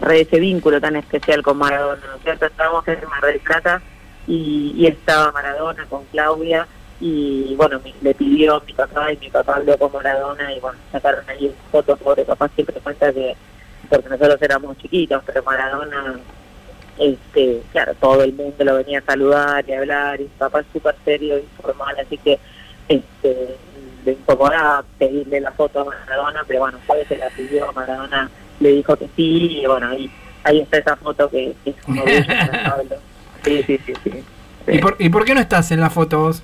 [0.00, 2.46] red, ese vínculo tan especial con Maradona, ¿no es cierto?
[2.46, 3.82] Estábamos en Mar del Plata
[4.30, 6.66] y, y estaba Maradona con Claudia
[7.00, 10.78] y bueno, mi- le pidió mi papá y mi papá habló con Maradona y bueno,
[10.92, 13.34] sacaron ahí fotos, pobre papá siempre cuenta que
[13.88, 16.20] porque nosotros éramos chiquitos, pero Maradona
[16.98, 20.60] este, claro, todo el mundo lo venía a saludar y a hablar, y mi papá
[20.60, 22.38] es súper serio y formal, así que
[22.88, 23.56] este,
[24.04, 28.68] le incomodaba pedirle la foto a Maradona, pero bueno, después se la pidió, Maradona le
[28.72, 30.10] dijo que sí, y bueno, ahí,
[30.44, 32.04] ahí está esa foto que, que es como.
[33.44, 34.10] Sí, sí, sí, sí.
[34.68, 36.42] ¿Y por, ¿Y por qué no estás en la foto vos?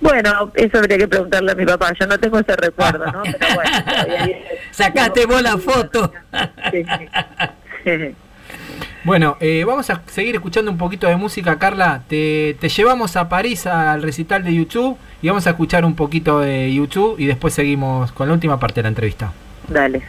[0.00, 3.22] Bueno, eso habría que preguntarle a mi papá, yo no tengo ese recuerdo, ¿no?
[3.38, 4.38] Pero bueno, todavía-
[4.70, 6.12] Sacaste vos la foto.
[6.70, 6.84] Sí,
[7.84, 8.14] sí.
[9.04, 12.02] Bueno, eh, vamos a seguir escuchando un poquito de música, Carla.
[12.08, 16.40] Te, te llevamos a París al recital de YouTube y vamos a escuchar un poquito
[16.40, 19.32] de YouTube y después seguimos con la última parte de la entrevista.
[19.68, 20.02] Dale.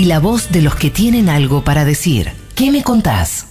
[0.00, 2.32] Y la voz de los que tienen algo para decir.
[2.54, 3.46] ¿Qué me contás?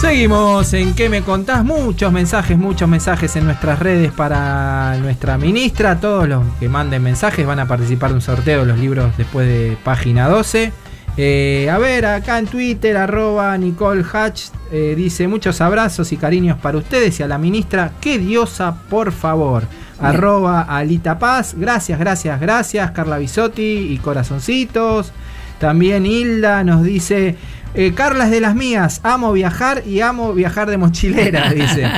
[0.00, 1.66] Seguimos en ¿Qué me contás?
[1.66, 6.00] Muchos mensajes, muchos mensajes en nuestras redes para nuestra ministra.
[6.00, 9.46] Todos los que manden mensajes van a participar de un sorteo de los libros después
[9.46, 10.72] de página 12.
[11.18, 16.56] Eh, a ver, acá en Twitter, arroba Nicole Hatch eh, dice muchos abrazos y cariños
[16.58, 17.92] para ustedes y a la ministra.
[18.00, 19.64] ¡Qué diosa, por favor!
[20.02, 21.54] Arroba Alita Paz.
[21.56, 22.90] Gracias, gracias, gracias.
[22.92, 25.12] Carla Bisotti y corazoncitos.
[25.58, 27.36] También Hilda nos dice.
[27.74, 31.88] eh, Carla es de las mías, amo viajar y amo viajar de mochilera, dice.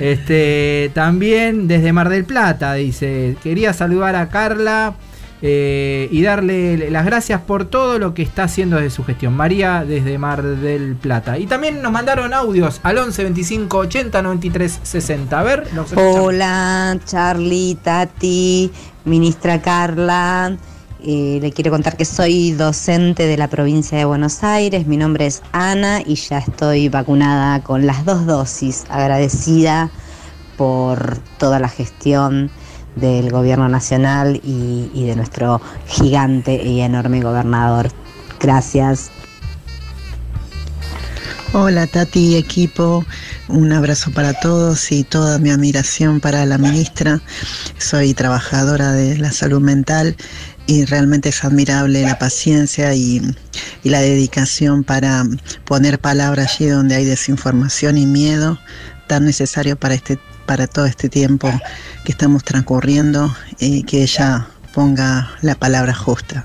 [0.00, 3.36] Este, también desde Mar del Plata, dice.
[3.42, 4.94] Quería saludar a Carla
[5.44, 9.34] eh, y darle las gracias por todo lo que está haciendo desde su gestión.
[9.34, 11.36] María desde Mar del Plata.
[11.36, 15.38] Y también nos mandaron audios al 11 25 80 93 60.
[15.38, 15.92] A ver, escuchamos.
[15.96, 18.70] Hola, Charlie, Tati,
[19.04, 20.56] ministra Carla.
[21.04, 24.86] Eh, le quiero contar que soy docente de la provincia de Buenos Aires.
[24.86, 28.84] Mi nombre es Ana y ya estoy vacunada con las dos dosis.
[28.88, 29.90] Agradecida
[30.56, 32.52] por toda la gestión
[32.96, 37.88] del gobierno nacional y, de nuestro gigante y enorme gobernador.
[38.40, 39.10] Gracias.
[41.54, 43.04] Hola Tati equipo,
[43.48, 47.20] un abrazo para todos y toda mi admiración para la ministra.
[47.76, 50.16] Soy trabajadora de la salud mental
[50.66, 53.20] y realmente es admirable la paciencia y,
[53.82, 55.24] y la dedicación para
[55.66, 58.58] poner palabra allí donde hay desinformación y miedo
[59.06, 61.50] tan necesario para este para todo este tiempo
[62.04, 66.44] que estamos transcurriendo y que ella ponga la palabra justa.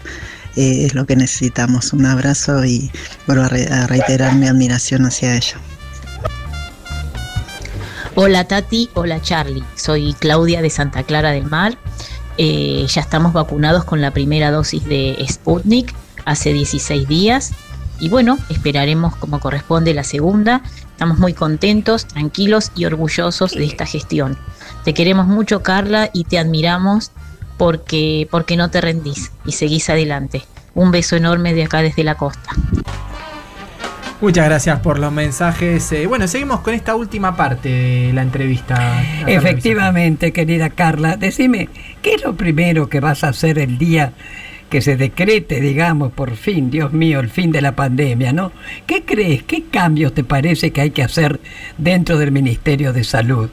[0.56, 1.94] Eh, es lo que necesitamos.
[1.94, 2.92] Un abrazo y
[3.28, 5.58] vuelvo a reiterar mi admiración hacia ella.
[8.16, 11.78] Hola Tati, hola Charlie, soy Claudia de Santa Clara del Mar.
[12.40, 15.94] Eh, ya estamos vacunados con la primera dosis de Sputnik
[16.26, 17.52] hace 16 días
[18.00, 20.64] y bueno, esperaremos como corresponde la segunda.
[20.98, 24.36] Estamos muy contentos, tranquilos y orgullosos de esta gestión.
[24.84, 27.12] Te queremos mucho Carla y te admiramos
[27.60, 30.42] porque, porque no te rendís y seguís adelante.
[30.74, 32.50] Un beso enorme de acá desde la costa.
[34.22, 35.92] Muchas gracias por los mensajes.
[35.92, 39.04] Eh, bueno, seguimos con esta última parte de la entrevista.
[39.28, 41.70] Efectivamente, querida Carla, decime,
[42.02, 44.14] ¿qué es lo primero que vas a hacer el día
[44.70, 48.52] que se decrete, digamos, por fin, Dios mío, el fin de la pandemia, ¿no?
[48.86, 51.40] ¿Qué crees, qué cambios te parece que hay que hacer
[51.78, 53.50] dentro del Ministerio de Salud?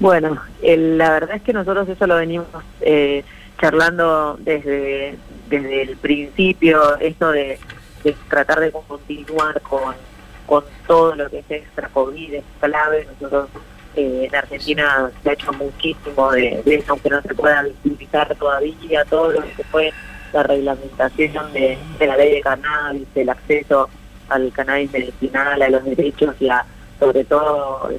[0.00, 2.46] Bueno, el- la verdad es que nosotros eso lo venimos
[2.80, 3.24] eh,
[3.60, 5.16] charlando desde,
[5.48, 7.58] desde el principio, esto de,
[8.02, 9.94] de tratar de continuar con,
[10.46, 13.06] con todo lo que es extra COVID, es clave.
[13.20, 13.48] Nosotros
[13.94, 19.04] eh, en Argentina se ha hecho muchísimo de, eso, aunque no se pueda visibilizar todavía
[19.04, 19.92] todo lo que fue
[20.32, 23.88] la reglamentación de, la ley de cannabis, el acceso
[24.28, 26.64] al cannabis medicinal, a los derechos y a,
[26.98, 27.90] sobre todo,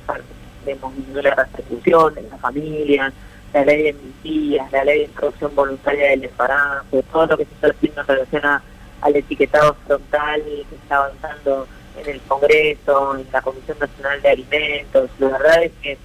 [0.66, 3.14] de la persecución en la familia,
[3.54, 7.54] la ley de amnistías, la ley de introducción voluntaria del embarazo, todo lo que se
[7.54, 11.68] está haciendo en relación al etiquetado frontal que está avanzando
[11.98, 15.10] en el Congreso, en la Comisión Nacional de Alimentos.
[15.20, 15.98] La verdad es que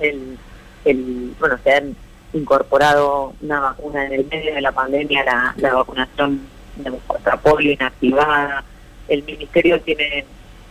[0.00, 0.38] el,
[0.84, 1.96] el bueno se han
[2.32, 6.40] incorporado una vacuna en el medio de la pandemia, la, la vacunación
[6.76, 8.64] de contra polio inactivada.
[9.08, 10.24] El Ministerio tiene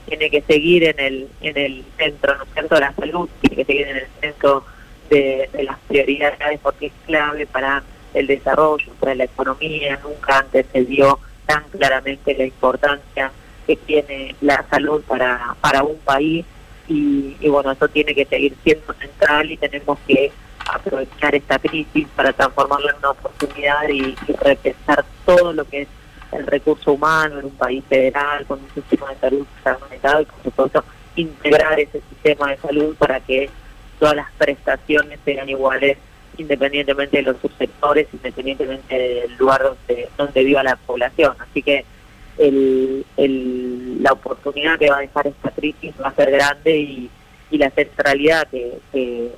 [0.08, 3.56] tiene que seguir en el en el centro, ¿no es cierto?, de la salud, tiene
[3.58, 4.66] que seguir en el centro
[5.10, 7.84] de, de las prioridades porque es clave para
[8.14, 10.00] el desarrollo, para la economía.
[10.04, 13.32] Nunca antes se vio tan claramente la importancia
[13.66, 16.46] que tiene la salud para, para un país
[16.88, 20.32] y, y bueno, eso tiene que seguir siendo central y tenemos que
[20.74, 25.88] aprovechar esta crisis para transformarla en una oportunidad y, y repensar todo lo que es
[26.32, 30.44] el recurso humano en un país federal con un sistema de salud fragmentado y por
[30.44, 30.84] supuesto
[31.16, 33.50] integrar ese sistema de salud para que
[34.00, 35.98] todas las prestaciones sean iguales
[36.38, 41.36] independientemente de los subsectores, independientemente del lugar donde, donde viva la población.
[41.40, 41.86] Así que
[42.38, 43.06] el,
[44.02, 47.10] la oportunidad que va a dejar esta crisis va a ser grande y,
[47.52, 49.30] la centralidad que, que,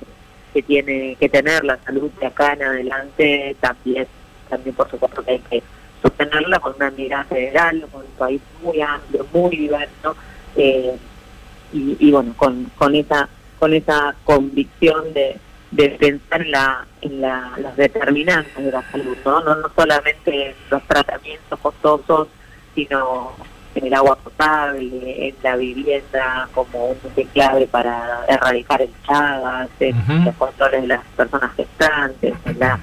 [0.52, 4.06] que tiene que tener la salud de acá en adelante también,
[4.48, 5.62] también por supuesto que hay que
[6.00, 10.16] sostenerla con una mirada federal, con un país muy amplio, muy diverso,
[10.54, 10.96] eh,
[11.72, 13.28] y, y bueno, con, con esa
[13.58, 15.36] con esa convicción de,
[15.70, 19.40] de pensar en la en la, los determinantes de la salud, ¿no?
[19.42, 22.28] No, no solamente los tratamientos costosos,
[22.74, 23.32] sino
[23.74, 29.68] en el agua potable, en la vivienda como un eje clave para erradicar el Chagas,
[29.80, 32.78] en los controles de las personas gestantes, en la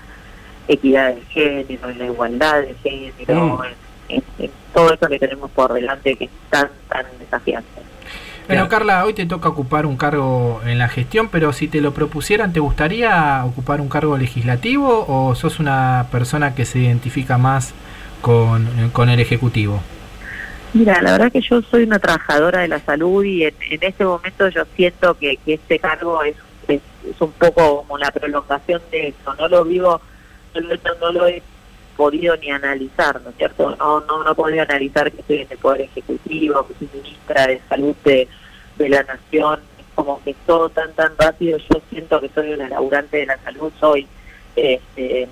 [0.68, 3.64] equidad de género, en la igualdad de género, Mm.
[4.10, 7.68] en, en- en todo eso que tenemos por delante que es tan, tan desafiante.
[8.48, 11.94] Bueno, Carla, hoy te toca ocupar un cargo en la gestión, pero si te lo
[11.94, 17.74] propusieran, ¿te gustaría ocupar un cargo legislativo o sos una persona que se identifica más
[18.22, 19.82] con, con el Ejecutivo?
[20.74, 24.06] Mira, la verdad que yo soy una trabajadora de la salud y en, en este
[24.06, 26.36] momento yo siento que, que este cargo es,
[26.70, 26.82] es,
[27.20, 29.36] un poco como la prolongación de eso.
[29.36, 30.00] No lo vivo,
[30.56, 31.44] no lo, no lo he
[31.98, 33.76] podido ni analizar, ¿no es cierto?
[33.76, 37.48] No, no, no he podido analizar que estoy en el Poder Ejecutivo, que soy ministra
[37.48, 38.30] de Salud de,
[38.78, 39.60] de la Nación.
[39.94, 41.58] Como que todo tan, tan rápido.
[41.58, 44.08] Yo siento que soy una laburante de la salud, soy,
[44.56, 45.28] este,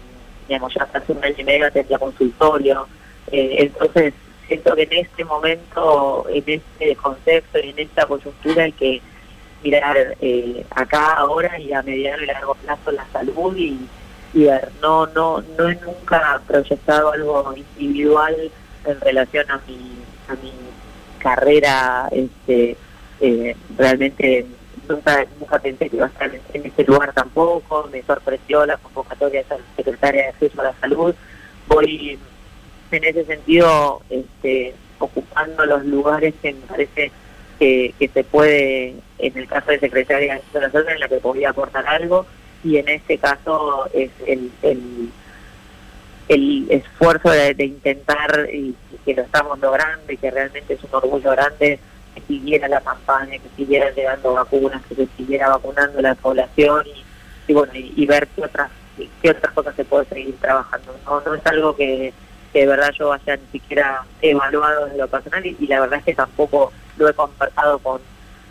[0.50, 2.88] digamos, ya hace un año y medio tenía consultorio.
[3.32, 4.14] Eh, entonces,
[4.47, 9.02] siento que en este momento, en este contexto y en esta coyuntura hay que
[9.64, 13.80] mirar eh, acá, ahora y a mediano y largo plazo la salud y,
[14.34, 18.36] y ver, no, no, no he nunca proyectado algo individual
[18.86, 20.52] en relación a mi, a mi
[21.20, 22.76] carrera, este,
[23.22, 24.47] eh, realmente
[24.90, 25.26] nunca,
[25.62, 29.60] pensé que iba a estar en, este lugar tampoco, me sorprendió la convocatoria de ser
[29.76, 31.16] secretaria de acceso a la salud,
[31.68, 32.20] voy
[32.92, 37.12] en ese sentido este, ocupando los lugares que me parece
[37.60, 41.08] que, se puede, en el caso de secretaria de acceso a la salud, en la
[41.08, 42.26] que podía aportar algo,
[42.64, 45.12] y en este caso es el, el,
[46.70, 51.80] esfuerzo de, intentar y que lo estamos logrando y que realmente es un orgullo grande
[52.20, 56.86] que siguiera la campaña, que siguiera llegando vacunas, que se siguiera vacunando la población
[57.47, 58.70] y, bueno y, ver qué otras
[59.22, 60.95] qué otras cosas se puede seguir trabajando.
[61.05, 62.13] No, no es algo que,
[62.53, 66.15] de verdad yo haya ni siquiera evaluado desde lo personal y, la verdad es que
[66.15, 68.01] tampoco lo he conversado con,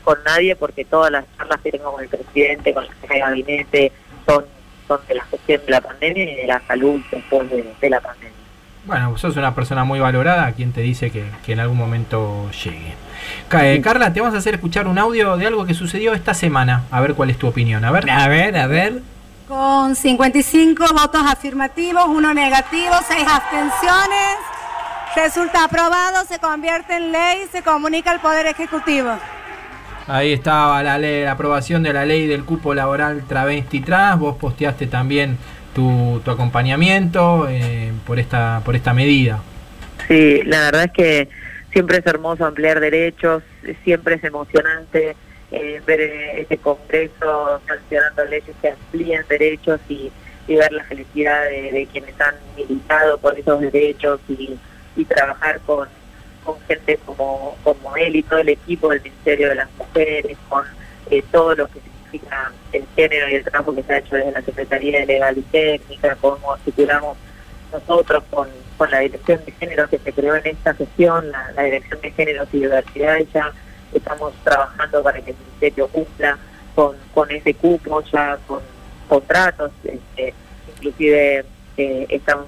[0.04, 3.20] con nadie porque todas las charlas que tengo con el presidente, con el jefe de
[3.20, 3.92] gabinete,
[4.26, 4.44] son,
[4.86, 8.00] son de la gestión de la pandemia y de la salud después de, de la
[8.00, 8.38] pandemia.
[8.86, 12.94] Bueno, sos una persona muy valorada, quien te dice que en algún momento llegue.
[13.52, 16.84] Eh, Carla, te vamos a hacer escuchar un audio de algo que sucedió esta semana.
[16.90, 17.84] A ver cuál es tu opinión.
[17.84, 18.10] A ver.
[18.10, 19.02] A ver, a ver.
[19.48, 24.36] Con 55 votos afirmativos, uno negativo, seis abstenciones.
[25.16, 29.10] Resulta aprobado, se convierte en ley, se comunica al Poder Ejecutivo.
[30.06, 34.20] Ahí estaba la, ley, la aprobación de la ley del cupo laboral travesti trans.
[34.20, 35.38] Vos posteaste también
[35.74, 39.40] tu, tu acompañamiento eh, por esta por esta medida.
[40.06, 41.28] Sí, la verdad es que
[41.72, 43.42] siempre es hermoso ampliar derechos,
[43.84, 45.16] siempre es emocionante
[45.50, 50.10] eh, ver eh, este Congreso sancionando leyes que amplían derechos y,
[50.46, 54.58] ver la felicidad de, quienes han militado por esos derechos y,
[54.96, 55.86] y trabajar con,
[56.42, 60.64] con gente como, como él y todo el equipo del Ministerio de las Mujeres, con
[61.10, 64.32] eh, todo lo que significa el género y el trabajo que se ha hecho desde
[64.32, 67.18] la Secretaría de Legal y Técnica, cómo articulamos
[67.72, 72.00] nosotros con, con la Dirección de Género que se creó en esta gestión, la, Dirección
[72.00, 73.52] de Géneros y Diversidad, ya
[73.92, 76.38] estamos trabajando para que el Ministerio cumpla
[76.74, 78.60] con, con ese cupo, ya con
[79.08, 80.34] contratos, este,
[80.76, 81.44] inclusive
[81.76, 82.38] eh, esta,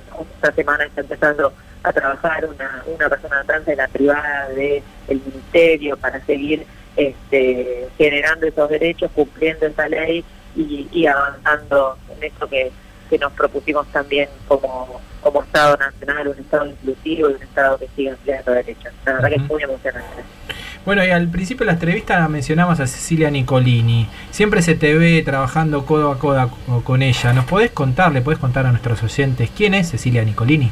[0.55, 1.53] semana está empezando
[1.83, 6.67] a trabajar una, una persona trans en la privada del Ministerio para seguir
[6.97, 12.71] este, generando esos derechos, cumpliendo esa ley y, y avanzando en esto que,
[13.11, 17.89] que nos propusimos también como, como Estado Nacional, un Estado inclusivo y un Estado que
[17.97, 18.93] siga ampliando derechos.
[19.05, 20.23] La verdad que es muy emocionante.
[20.87, 24.09] Bueno, y al principio de la entrevista mencionabas a Cecilia Nicolini.
[24.31, 27.35] Siempre se te ve trabajando codo a codo co- con ella.
[27.35, 30.71] ¿Nos podés contar, le podés contar a nuestros oyentes quién es Cecilia Nicolini?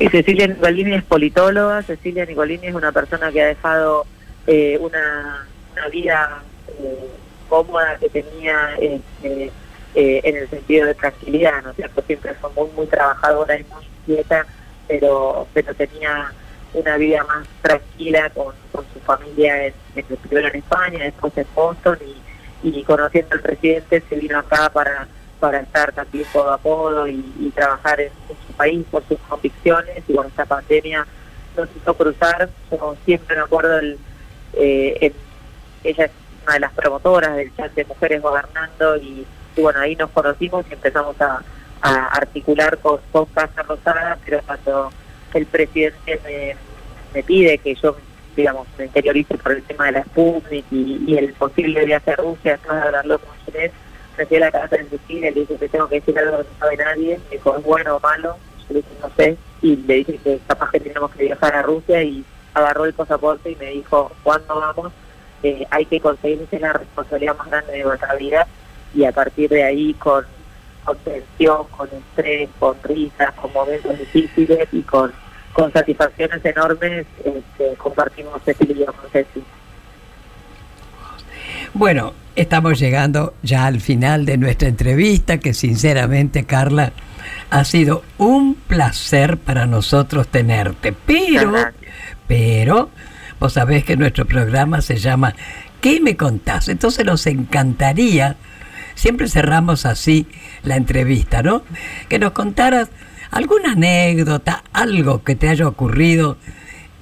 [0.00, 4.06] Y Cecilia Nicolini es politóloga, Cecilia Nicolini es una persona que ha dejado
[4.48, 6.42] eh, una, una vida
[6.80, 6.98] eh,
[7.48, 9.52] cómoda que tenía este,
[9.94, 12.02] eh, en el sentido de tranquilidad, ¿no es cierto?
[12.06, 14.46] Siempre fue muy, muy trabajadora y muy inquieta,
[14.88, 16.32] pero, pero tenía
[16.74, 21.98] una vida más tranquila con, su familia, en, en- primero en España, después en Boston,
[22.62, 25.06] y, conociendo al presidente se vino acá para
[25.40, 28.08] para estar también codo a codo y, trabajar en,
[28.46, 31.06] su país por sus convicciones y con esta pandemia
[31.56, 33.98] nos hizo cruzar, yo siempre me acuerdo el,
[34.54, 35.12] eh, en-
[35.84, 36.10] ella es
[36.44, 39.26] una de las promotoras del chat de Mujeres Gobernando y,
[39.56, 41.42] y bueno, ahí nos conocimos y empezamos a,
[41.82, 43.64] a articular con, con Casa
[44.24, 44.90] pero cuando
[45.34, 46.56] el presidente me,
[47.12, 47.96] me pide que yo,
[48.36, 52.52] digamos, me interiorice por el tema de la Sputnik y, el posible viaje a Rusia,
[52.52, 53.72] después de hablarlo con Ginés,
[54.16, 56.38] me fui a la casa de Cecilia y le dije que tengo que decir algo
[56.38, 58.36] que no sabe nadie, me dijo, ¿es bueno o malo?
[58.60, 61.62] Yo le dije, no sé, y le dije que capaz que tenemos que viajar a
[61.62, 62.24] Rusia y,
[62.54, 64.92] agarró el pasaporte y me dijo, ¿cuándo vamos?
[65.42, 68.46] Eh, hay que conseguirse la responsabilidad más grande de nuestra vida
[68.94, 70.24] y a partir de ahí con,
[70.84, 75.12] con tensión, con estrés, con risas, con momentos difíciles y con,
[75.52, 79.42] con satisfacciones enormes este, compartimos este lío con Ceci.
[81.72, 86.92] Bueno, estamos llegando ya al final de nuestra entrevista, que sinceramente, Carla,
[87.50, 90.92] ha sido un placer para nosotros tenerte.
[90.92, 91.52] Pero,
[92.28, 92.90] pero,
[93.40, 95.34] vos sabés que nuestro programa se llama
[95.80, 96.68] ¿Qué me contás?
[96.68, 98.36] Entonces nos encantaría,
[98.94, 100.26] siempre cerramos así
[100.62, 101.62] la entrevista, ¿no?
[102.08, 102.90] Que nos contaras
[103.30, 106.36] alguna anécdota, algo que te haya ocurrido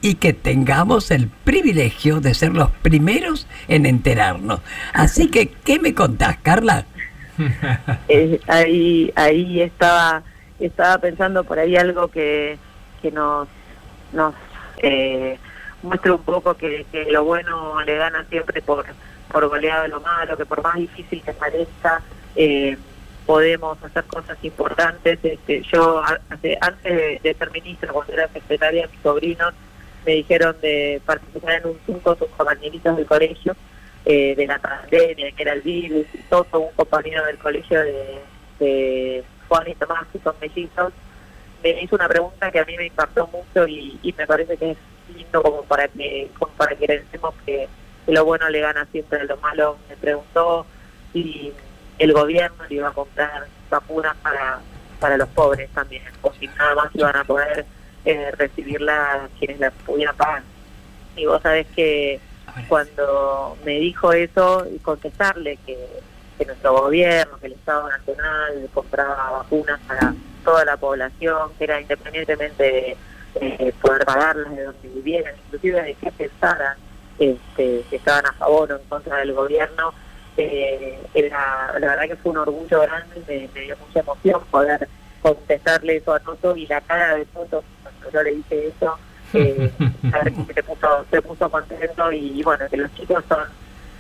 [0.00, 4.60] y que tengamos el privilegio de ser los primeros en enterarnos.
[4.92, 6.86] Así que, ¿qué me contás, Carla?
[8.08, 10.22] Eh, ahí ahí estaba
[10.60, 12.58] estaba pensando por ahí algo que,
[13.00, 13.48] que nos
[14.12, 14.34] nos
[14.82, 15.38] eh,
[15.82, 18.84] muestra un poco que, que lo bueno le gana siempre por
[19.32, 22.02] por goleado de lo malo que por más difícil que parezca
[22.36, 22.76] eh,
[23.26, 25.18] podemos hacer cosas importantes.
[25.22, 29.54] Este yo hace- antes de, ser ministra cuando era secretaria mis sobrinos
[30.04, 33.54] me dijeron de participar en un Zoom con sus compañeritos del colegio
[34.04, 38.18] eh, de la pandemia, que era el virus, y todo un compañero del colegio de,
[38.58, 40.92] de Juan y Tomás, que son mellizos,
[41.62, 44.72] me hizo una pregunta que a mí me impactó mucho y, y me parece que
[44.72, 44.78] es
[45.16, 47.68] lindo como para que como para que pensemos que,
[48.04, 49.78] que lo bueno le gana siempre a lo malo.
[49.88, 50.66] Me preguntó
[51.12, 51.52] si
[51.98, 54.60] el gobierno le iba a comprar vacunas para,
[54.98, 57.64] para los pobres también, o si nada más iban a poder
[58.04, 60.42] eh, recibirla quienes la pudieran pagar.
[61.16, 62.20] Y vos sabés que
[62.68, 65.78] cuando me dijo eso y contestarle que,
[66.38, 71.80] que nuestro gobierno, que el Estado Nacional compraba vacunas para toda la población, que era
[71.80, 72.96] independientemente de
[73.40, 76.76] eh, poder pagarlas de donde vivieran, inclusive de qué pensaran,
[77.30, 79.92] este, que estaban a favor o en contra del gobierno,
[80.36, 84.88] eh, era, la verdad que fue un orgullo grande, me, me dio mucha emoción poder
[85.20, 88.98] contestarle eso a Toto y la cara de Toto cuando yo le dije eso,
[89.34, 89.72] eh,
[90.10, 93.44] saber que se puso, se puso contento y, bueno, que los chicos son,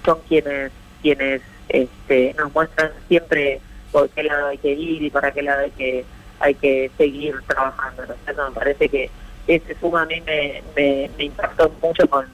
[0.04, 3.60] son quienes, quienes este, nos muestran siempre
[3.92, 6.04] por qué lado hay que ir y para qué lado hay que,
[6.40, 8.06] hay que seguir trabajando.
[8.06, 8.14] ¿no?
[8.14, 9.10] Entonces, me parece que
[9.46, 12.26] ese suma a mí me, me, me impactó mucho con,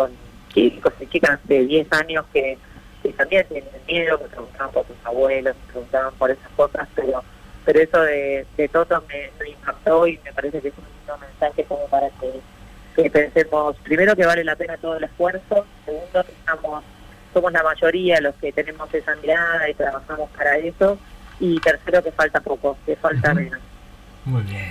[0.00, 0.10] con,
[0.52, 2.56] chicos y chicas de 10 años que,
[3.02, 7.22] que también tienen miedo, que preguntaban por sus abuelos, que preguntaban por esas cosas, pero
[7.64, 11.18] pero eso de, de Toto me, me impactó y me parece que es un lindo
[11.18, 12.40] mensaje como para que,
[12.96, 16.82] que pensemos, primero que vale la pena todo el esfuerzo, segundo que estamos,
[17.34, 20.98] somos la mayoría los que tenemos esa mirada y trabajamos para eso,
[21.38, 23.60] y tercero que falta poco, que falta menos.
[24.24, 24.64] Muy bien.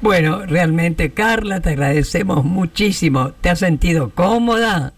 [0.00, 3.30] Bueno, realmente, Carla, te agradecemos muchísimo.
[3.40, 4.92] ¿Te has sentido cómoda?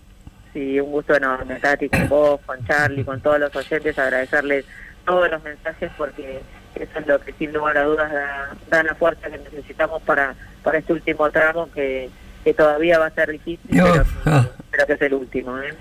[0.53, 4.65] Sí, un gusto enorme, Tati, con vos, con Charlie, con todos los oyentes, agradecerles
[5.05, 6.41] todos los mensajes porque
[6.75, 10.35] eso es lo que sin lugar a dudas da, da la fuerza que necesitamos para,
[10.63, 12.09] para este último tramo que,
[12.45, 15.59] que todavía va a ser difícil, pero, que- pero que es el último.
[15.59, 15.75] ¿eh?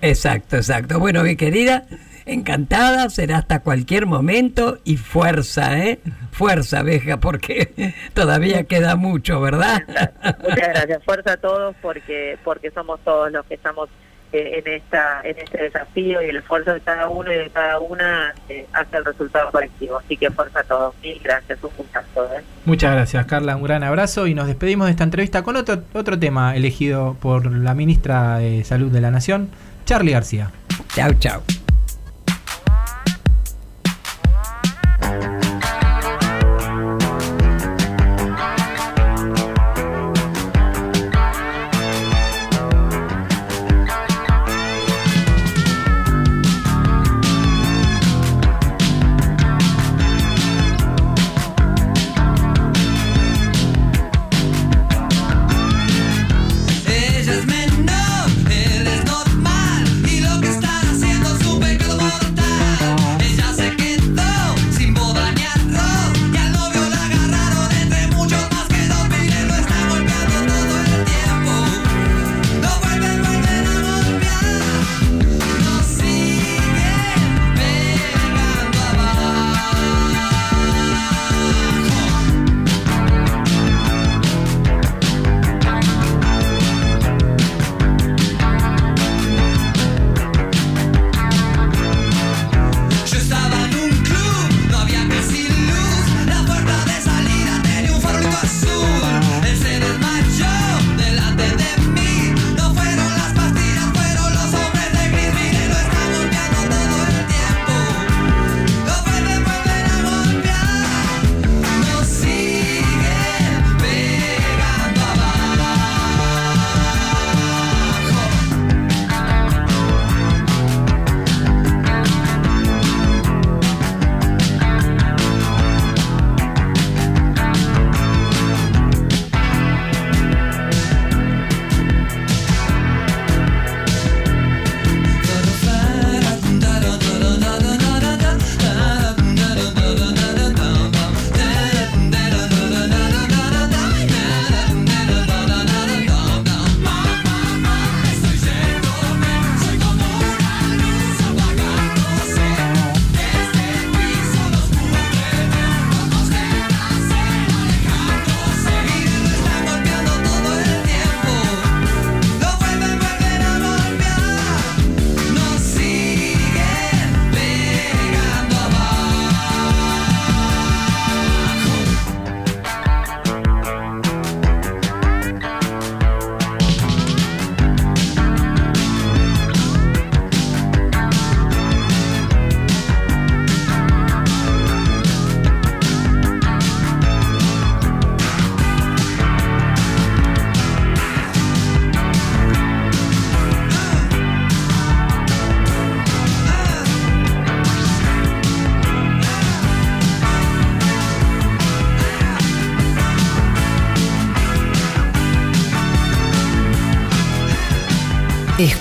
[0.00, 0.98] Exacto, exacto.
[0.98, 1.84] Bueno, mi querida,
[2.26, 6.00] encantada, será hasta cualquier momento y fuerza, ¿eh?
[6.30, 9.82] Fuerza, abeja, porque todavía queda mucho, ¿verdad?
[10.42, 13.88] Muchas gracias, fuerza a todos porque porque somos todos los que estamos
[14.32, 17.78] eh, en esta en este desafío y el esfuerzo de cada uno y de cada
[17.80, 19.98] una eh, hace el resultado colectivo.
[19.98, 20.94] Así que fuerza a todos.
[21.02, 22.24] Mil gracias, un gustazo.
[22.34, 22.42] ¿eh?
[22.64, 23.56] Muchas gracias, Carla.
[23.56, 27.44] Un gran abrazo y nos despedimos de esta entrevista con otro, otro tema elegido por
[27.44, 29.50] la ministra de Salud de la Nación,
[29.84, 30.50] Charlie García.
[30.94, 31.42] Chau, chau.
[35.02, 35.51] Ella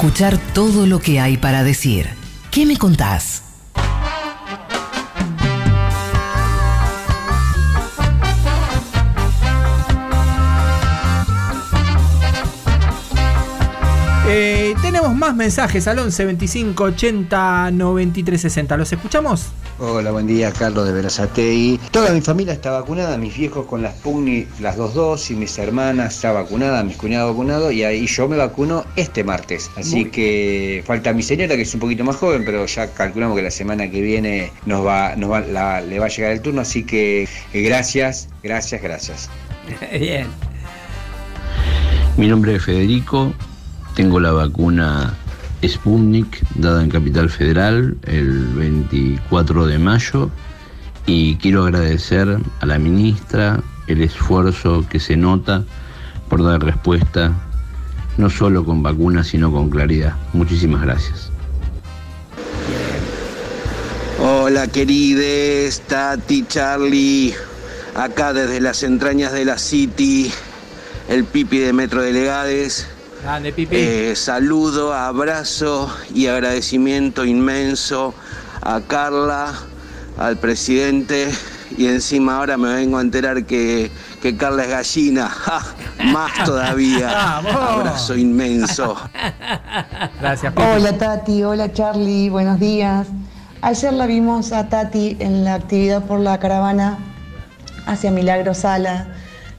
[0.02, 2.10] Escuchar todo lo que hay para decir.
[2.50, 3.44] ¿Qué me contás?
[14.28, 18.78] Eh, tenemos más mensajes al 11 25 80 93 60.
[18.78, 19.51] ¿Los escuchamos?
[19.84, 21.80] Hola, buen día, Carlos de Verazatei.
[21.90, 26.14] Toda mi familia está vacunada, mis viejos con las Sputnik, las dos dosis, mis hermanas
[26.14, 29.72] está vacunada, mis cuñados vacunados y ahí yo me vacuno este martes.
[29.76, 33.36] Así Muy que falta mi señora que es un poquito más joven, pero ya calculamos
[33.36, 36.42] que la semana que viene nos va, nos va, la- le va a llegar el
[36.42, 39.30] turno, así que eh, gracias, gracias, gracias.
[40.00, 40.28] Bien.
[42.18, 43.34] Mi nombre es Federico,
[43.96, 45.18] tengo la vacuna
[45.68, 50.30] Sputnik dada en Capital Federal el 24 de mayo
[51.06, 55.64] y quiero agradecer a la ministra el esfuerzo que se nota
[56.30, 57.34] por dar respuesta
[58.18, 60.16] no solo con vacunas sino con claridad.
[60.34, 61.30] Muchísimas gracias.
[64.24, 67.34] Hola querides, Tati, Charlie,
[67.96, 70.32] acá desde las entrañas de la City,
[71.10, 72.88] el Pipi de Metro Delegades.
[73.24, 73.76] Grande, Pipi.
[73.76, 78.16] Eh, saludo, abrazo y agradecimiento inmenso
[78.62, 79.54] a Carla,
[80.18, 81.30] al presidente
[81.78, 83.92] y encima ahora me vengo a enterar que,
[84.22, 85.30] que Carla es gallina.
[85.30, 85.62] ¡Ja!
[86.06, 87.08] Más todavía.
[87.44, 87.56] Vamos.
[87.56, 88.98] Abrazo inmenso.
[90.20, 93.08] Gracias, Hola Tati, hola Charlie, buenos días.
[93.62, 96.98] Ayer la vimos a Tati en la actividad por la caravana
[97.86, 99.08] hacia Milagro Sala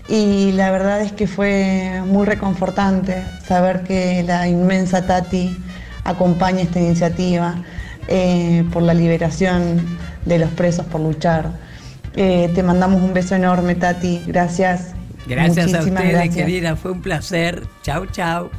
[0.09, 5.57] y la verdad es que fue muy reconfortante saber que la inmensa Tati
[6.05, 7.55] acompaña esta iniciativa
[8.09, 9.81] eh, por la liberación
[10.25, 11.53] de los presos por luchar.
[12.15, 14.95] Eh, te mandamos un beso enorme Tati, gracias.
[15.27, 16.37] Gracias a Muchísimas ustedes, gracias.
[16.37, 16.77] querida.
[16.77, 17.63] Fue un placer.
[17.83, 18.51] Chau, chau.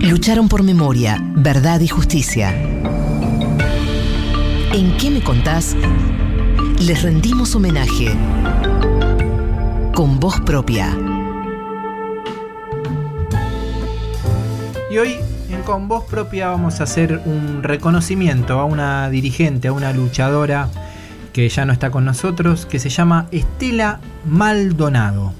[0.00, 2.54] Lucharon por memoria, verdad y justicia.
[4.72, 5.76] ¿En qué me contás?
[6.80, 8.16] Les rendimos homenaje
[9.94, 10.96] con voz propia.
[14.90, 15.16] Y hoy
[15.50, 20.68] en Con Voz Propia vamos a hacer un reconocimiento a una dirigente, a una luchadora
[21.32, 25.32] que ya no está con nosotros, que se llama Estela Maldonado.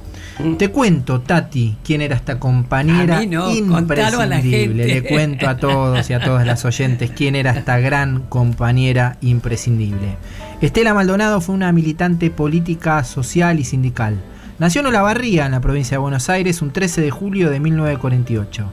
[0.56, 4.84] Te cuento, Tati, quién era esta compañera A mí no, contalo a la imprescindible.
[4.86, 5.02] gente.
[5.02, 10.16] Le cuento a todos y a todas las oyentes quién era esta gran compañera imprescindible.
[10.62, 14.16] Estela Maldonado fue una militante política, social y sindical.
[14.60, 18.70] Nació en Olavarría, en la provincia de Buenos Aires, un 13 de julio de 1948.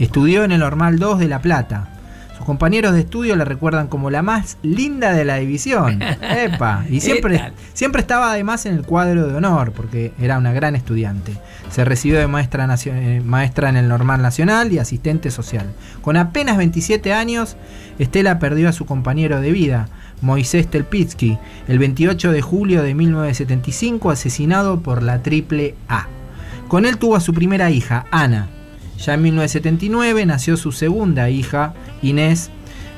[0.00, 1.90] Estudió en el Normal 2 de La Plata.
[2.38, 6.00] Sus compañeros de estudio la recuerdan como la más linda de la división.
[6.22, 6.84] ¡Epa!
[6.88, 10.76] Y ¿Qué siempre, siempre estaba además en el cuadro de honor, porque era una gran
[10.76, 11.32] estudiante.
[11.68, 15.66] Se recibió de maestra, eh, maestra en el Normal Nacional y asistente social.
[16.00, 17.56] Con apenas 27 años,
[17.98, 19.88] Estela perdió a su compañero de vida,
[20.20, 26.06] Moisés Telpitsky, el 28 de julio de 1975, asesinado por la Triple A.
[26.68, 28.48] Con él tuvo a su primera hija, Ana.
[28.98, 32.50] Ya en 1979 nació su segunda hija, Inés,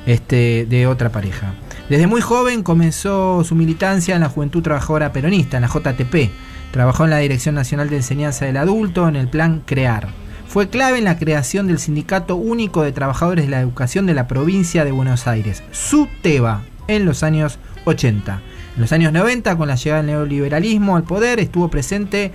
[0.05, 1.53] este, de otra pareja.
[1.89, 6.31] Desde muy joven comenzó su militancia en la Juventud Trabajadora Peronista, en la JTP.
[6.71, 10.07] Trabajó en la Dirección Nacional de Enseñanza del Adulto, en el plan CREAR.
[10.47, 14.27] Fue clave en la creación del Sindicato Único de Trabajadores de la Educación de la
[14.27, 18.41] provincia de Buenos Aires, SUTEBA, en los años 80.
[18.75, 22.31] En los años 90, con la llegada del neoliberalismo al poder, estuvo presente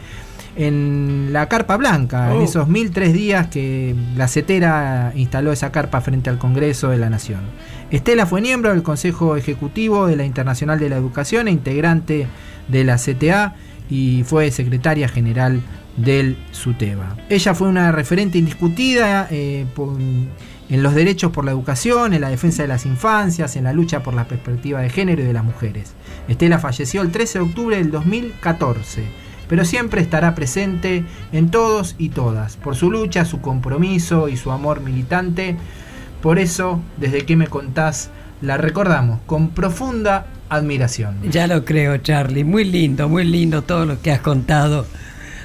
[0.56, 2.44] en la Carpa Blanca, en Oh.
[2.44, 7.40] esos 1003 días que la CETERA instaló esa carpa frente al Congreso de la Nación.
[7.90, 12.26] Estela fue miembro del Consejo Ejecutivo de la Internacional de la Educación e integrante
[12.68, 13.54] de la CTA
[13.88, 15.60] y fue secretaria general
[15.96, 17.16] del SUTEBA.
[17.28, 22.28] Ella fue una referente indiscutida eh, por- en los derechos por la educación, en la
[22.28, 25.44] defensa de las infancias, en la lucha por la perspectiva de género y de las
[25.44, 25.92] mujeres.
[26.26, 29.04] Estela falleció el 13 de octubre del 2014,
[29.48, 34.50] pero siempre estará presente en todos y todas, por su lucha, su compromiso y su
[34.52, 35.56] amor militante.
[36.22, 41.16] Por eso, desde que me contás, la recordamos con profunda admiración.
[41.30, 42.44] Ya lo creo, Charlie.
[42.44, 44.86] Muy lindo, muy lindo todo lo que has contado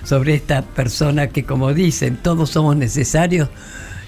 [0.04, 3.50] sobre esta persona que, como dicen, todos somos necesarios.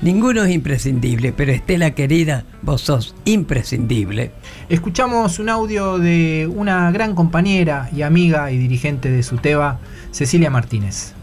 [0.03, 4.33] Ninguno es imprescindible, pero Estela querida, vos sos imprescindible.
[4.67, 9.79] Escuchamos un audio de una gran compañera y amiga y dirigente de SUTEBA,
[10.11, 11.13] Cecilia Martínez.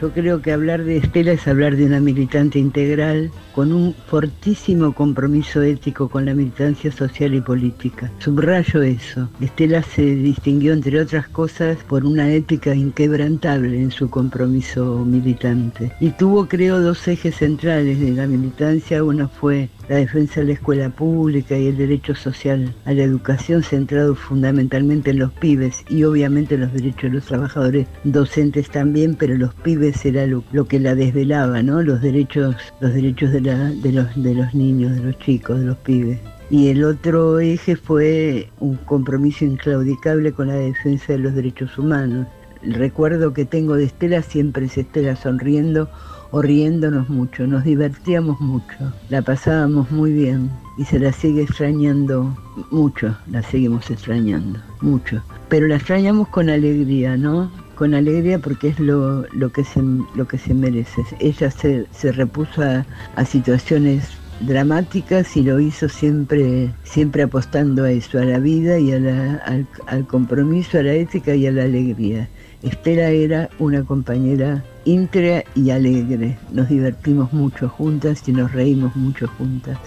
[0.00, 4.94] Yo creo que hablar de Estela es hablar de una militante integral con un fortísimo
[4.94, 8.10] compromiso ético con la militancia social y política.
[8.18, 9.28] Subrayo eso.
[9.42, 15.92] Estela se distinguió, entre otras cosas, por una ética inquebrantable en su compromiso militante.
[16.00, 19.04] Y tuvo, creo, dos ejes centrales de la militancia.
[19.04, 23.64] Uno fue la defensa de la escuela pública y el derecho social a la educación
[23.64, 29.34] centrado fundamentalmente en los pibes y obviamente los derechos de los trabajadores docentes también, pero
[29.34, 31.82] los pibes era lo, que la desvelaba, ¿no?
[31.82, 35.66] Los derechos, los derechos de, la- de los, de los niños, de los chicos, de
[35.66, 36.20] los pibes.
[36.50, 42.28] Y el otro eje fue un compromiso inclaudicable con la defensa de los derechos humanos.
[42.62, 45.88] El recuerdo que tengo de Estela siempre es Estela sonriendo
[46.32, 52.36] o riéndonos mucho, nos divertíamos mucho, la pasábamos muy bien y se la sigue extrañando
[52.70, 57.50] mucho, la seguimos extrañando mucho, pero la extrañamos con alegría, ¿no?
[57.74, 59.82] Con alegría porque es lo, lo, que, se,
[60.14, 61.02] lo que se merece.
[61.18, 62.84] Ella se, se repuso a,
[63.16, 64.04] a situaciones
[64.40, 69.34] dramáticas y lo hizo siempre, siempre apostando a eso, a la vida y a la-
[69.46, 72.28] al, al compromiso, a la ética y a la alegría.
[72.62, 76.38] Estela era una compañera íntegra y alegre.
[76.52, 79.78] Nos divertimos mucho juntas y nos reímos mucho juntas.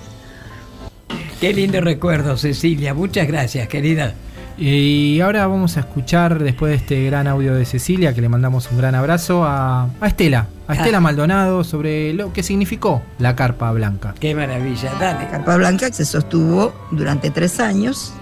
[1.40, 2.94] Qué lindo recuerdo, Cecilia.
[2.94, 4.14] Muchas gracias, querida.
[4.58, 8.70] Y ahora vamos a escuchar, después de este gran audio de Cecilia, que le mandamos
[8.72, 11.02] un gran abrazo, a, a Estela, a Estela Ah.
[11.02, 14.14] Maldonado, sobre lo que significó la carpa blanca.
[14.20, 15.28] Qué maravilla, dale.
[15.28, 18.14] Carpa Blanca se sostuvo durante tres años,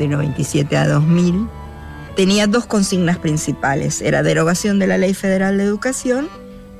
[0.00, 1.46] de 97 a 2000.
[2.16, 6.28] Tenía dos consignas principales, era derogación de la Ley Federal de Educación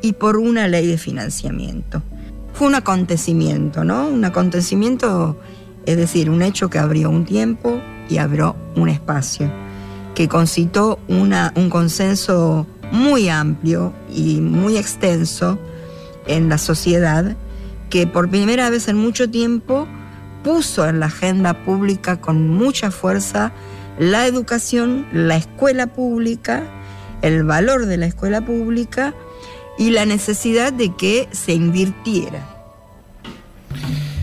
[0.03, 2.03] y por una ley de financiamiento.
[2.53, 4.09] Fue un acontecimiento, ¿no?
[4.09, 5.41] Un acontecimiento,
[5.87, 7.81] es decir, un hecho que abrió un tiempo
[8.11, 9.51] y abrió un espacio,
[10.15, 15.59] que concitó una, un consenso muy amplio y muy extenso
[16.27, 17.37] en la sociedad
[17.89, 19.89] que por primera vez en mucho tiempo
[20.45, 23.53] puso en la agenda pública con mucha fuerza
[23.99, 26.63] la educación, la escuela pública,
[27.23, 29.15] el valor de la escuela pública
[29.79, 32.47] y la necesidad de que se invirtiera.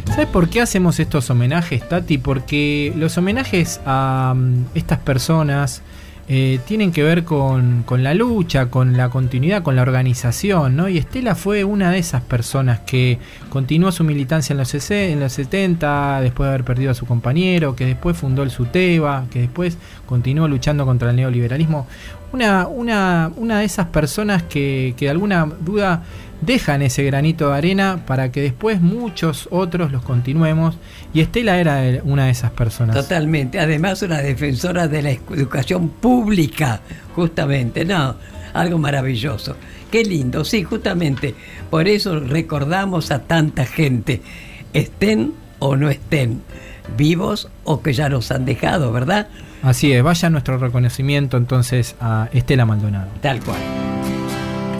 [0.05, 2.17] ¿Sabes por qué hacemos estos homenajes, Tati?
[2.17, 5.81] Porque los homenajes a mm, estas personas
[6.31, 10.87] eh, tienen que ver con, con la lucha, con la continuidad, con la organización, ¿no?
[10.87, 13.17] Y Estela fue una de esas personas que
[13.49, 17.07] continuó su militancia en los, sese- en los 70, después de haber perdido a su
[17.07, 21.87] compañero, que después fundó el SUTEBA, que después continuó luchando contra el neoliberalismo.
[22.31, 26.03] Una, una, una de esas personas que, que de alguna duda
[26.41, 30.77] dejan ese granito de arena para que después muchos otros los continuemos.
[31.13, 32.95] Y Estela era una de esas personas.
[32.95, 33.59] Totalmente.
[33.59, 36.81] Además, una defensora de la educación pública,
[37.15, 37.85] justamente.
[37.85, 38.15] No,
[38.53, 39.55] algo maravilloso.
[39.91, 41.35] Qué lindo, sí, justamente.
[41.69, 44.21] Por eso recordamos a tanta gente,
[44.73, 46.41] estén o no estén,
[46.95, 49.27] vivos o que ya nos han dejado, ¿verdad?
[49.61, 53.09] Así es, vaya nuestro reconocimiento entonces a Estela Maldonado.
[53.21, 53.78] Tal cual.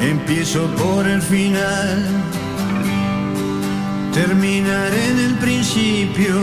[0.02, 2.06] Empiezo por el final,
[4.14, 6.36] terminaré en el principio.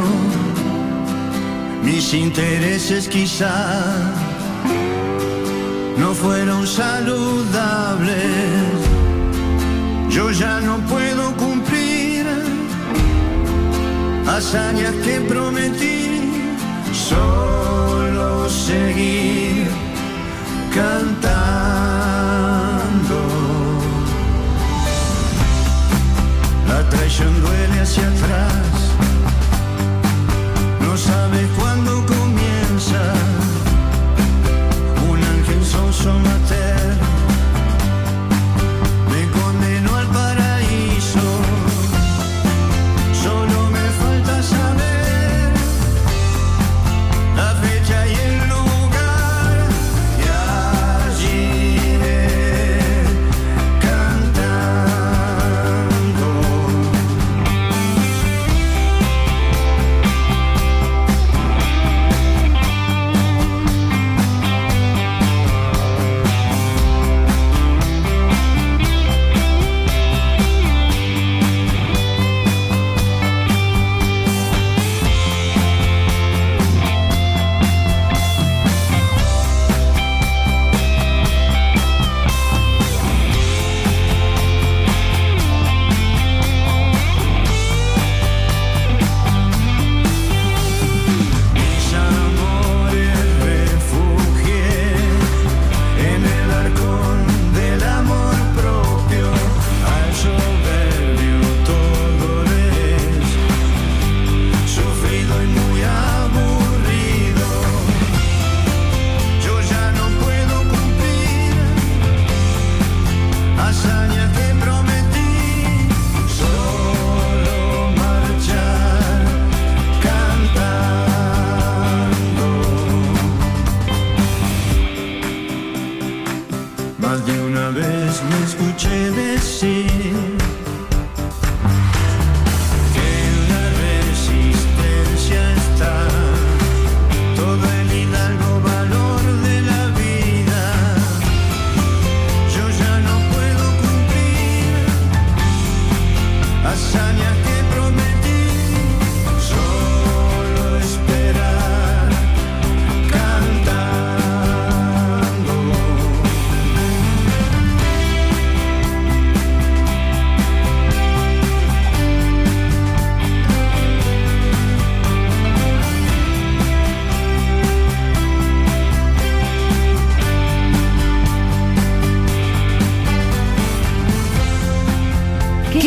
[1.83, 3.83] Mis intereses quizá
[5.97, 8.13] no fueron saludables.
[10.11, 12.27] Yo ya no puedo cumplir
[14.27, 16.31] hazañas que prometí,
[16.93, 19.69] solo seguir
[20.75, 21.36] cantando.
[26.87, 28.63] La traición duele hacia atrás,
[30.81, 33.13] no sabe cuándo comienza.
[35.11, 36.86] Un ángel sonso mater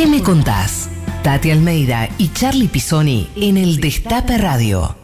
[0.10, 0.90] me contás?
[1.22, 4.96] Tati Almeida y Charlie Pisoni en el Destape Radio.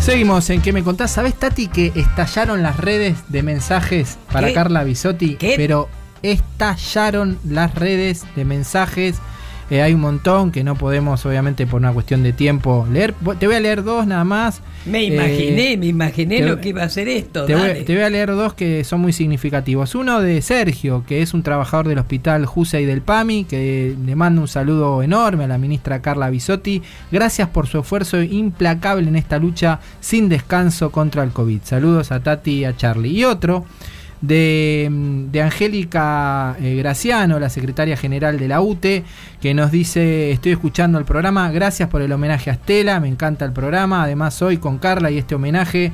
[0.00, 1.10] Seguimos en ¿Qué me contás?
[1.10, 4.54] ¿Sabés, Tati, que estallaron las redes de mensajes para ¿Qué?
[4.54, 5.36] Carla Bisotti?
[5.36, 5.54] ¿Qué?
[5.58, 5.90] Pero
[6.22, 9.16] estallaron las redes de mensajes.
[9.70, 13.14] Eh, hay un montón que no podemos, obviamente, por una cuestión de tiempo leer.
[13.38, 14.60] Te voy a leer dos nada más.
[14.84, 17.46] Me Eh, imaginé, me imaginé te- lo que iba a ser esto.
[17.46, 17.82] Te voy, dale.
[17.84, 19.94] te voy a leer dos que son muy significativos.
[19.94, 24.42] Uno de Sergio, que es un trabajador del hospital Jusey del PAMI, que le manda
[24.42, 26.82] un saludo enorme a la ministra Carla Bisotti.
[27.10, 31.60] Gracias por su esfuerzo implacable en esta lucha sin descanso contra el COVID.
[31.64, 33.12] Saludos a Tati y a Charlie.
[33.18, 33.64] Y otro
[34.20, 39.04] de, mm, de Angélica eh, Graciano, la secretaria general de la UTE,
[39.40, 43.44] que nos dice, estoy escuchando el programa, gracias por el homenaje a Estela, me encanta
[43.44, 45.92] el programa, además hoy con Carla y este homenaje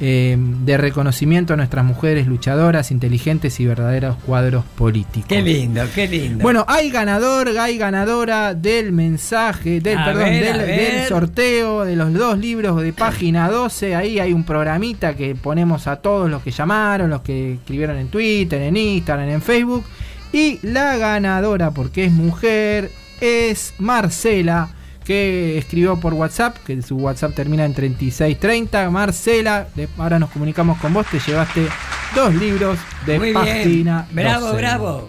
[0.00, 5.28] eh, de reconocimiento a nuestras mujeres luchadoras, inteligentes y verdaderos cuadros políticos.
[5.28, 6.40] Qué lindo, qué lindo.
[6.40, 12.12] Bueno, hay ganador, hay ganadora del mensaje, del, A perdón, ver, del, sorteo de los
[12.14, 13.96] dos libros de página 12.
[13.96, 18.06] Ahí hay un programita que ponemos a todos los que llamaron, los que escribieron en
[18.06, 19.84] Twitter, en Instagram, en Facebook.
[20.32, 24.68] Y la ganadora, porque es mujer, es Marcela,
[25.08, 28.90] que escribió por WhatsApp, que su WhatsApp termina en 3630.
[28.90, 31.66] Marcela, de- ahora nos comunicamos con vos, te llevaste
[32.14, 34.26] dos libros de Muy página bien.
[34.26, 34.56] Bravo, 12.
[34.58, 35.08] bravo.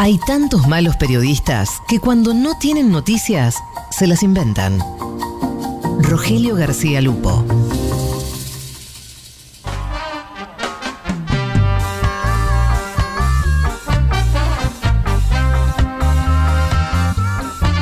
[0.00, 3.54] Hay tantos malos periodistas que cuando no tienen noticias,
[3.92, 4.80] se las inventan.
[6.00, 7.44] Rogelio García Lupo.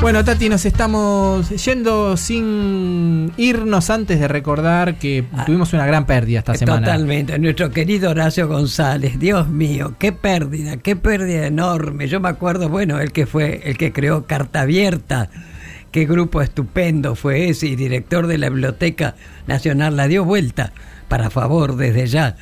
[0.01, 6.39] Bueno, Tati, nos estamos yendo sin irnos antes de recordar que tuvimos una gran pérdida
[6.39, 6.87] esta semana.
[6.87, 7.39] Totalmente.
[7.39, 12.09] Nuestro querido Horacio González, Dios mío, qué pérdida, qué pérdida enorme.
[12.09, 15.29] Yo me acuerdo, bueno, el que fue, el que creó Carta Abierta,
[15.93, 19.17] qué grupo estupendo fue ese, y director de la Biblioteca
[19.47, 20.73] Nacional la dio vuelta,
[21.09, 22.37] para favor, desde ya.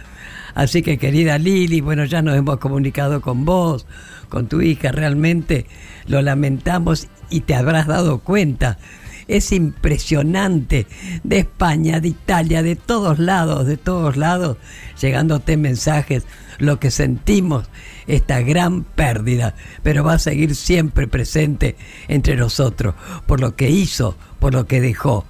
[0.55, 3.87] Así que querida Lili, bueno, ya nos hemos comunicado con vos,
[4.29, 5.67] con tu hija, realmente
[6.07, 8.79] lo lamentamos y te habrás dado cuenta.
[9.27, 10.87] Es impresionante
[11.23, 14.57] de España, de Italia, de todos lados, de todos lados,
[15.01, 16.25] llegándote mensajes,
[16.59, 17.69] lo que sentimos,
[18.07, 21.77] esta gran pérdida, pero va a seguir siempre presente
[22.09, 22.95] entre nosotros,
[23.27, 25.27] por lo que hizo, por lo que dejó.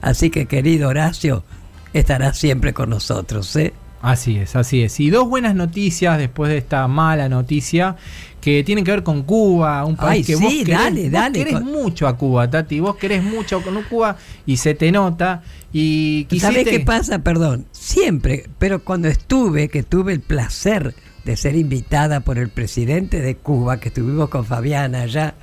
[0.00, 1.44] Así que querido Horacio,
[1.92, 3.74] estará siempre con nosotros, ¿eh?
[4.00, 4.98] Así es, así es.
[4.98, 7.96] Y dos buenas noticias después de esta mala noticia
[8.42, 11.12] que tienen que ver con Cuba, un país Ay, que vos sí, querés, dale, vos
[11.12, 12.80] dale, querés mucho a Cuba, Tati.
[12.80, 15.42] Vos querés mucho con Cuba y se te nota.
[15.72, 17.20] Y ¿Sabés quisiste- qué pasa?
[17.20, 20.92] Perdón, siempre, pero cuando estuve, que tuve el placer
[21.24, 25.34] de ser invitada por el presidente de Cuba, que estuvimos con Fabiana allá,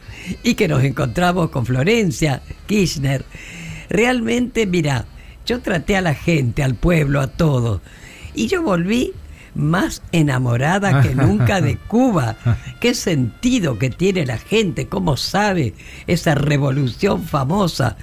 [0.44, 3.24] y que nos encontramos con Florencia Kirchner,
[3.90, 5.06] realmente, mira,
[5.46, 7.80] yo traté a la gente, al pueblo, a todos,
[8.36, 9.14] y yo volví
[9.56, 12.36] más enamorada que nunca de Cuba.
[12.80, 14.88] ¿Qué sentido que tiene la gente?
[14.88, 15.74] ¿Cómo sabe
[16.08, 17.98] esa revolución famosa?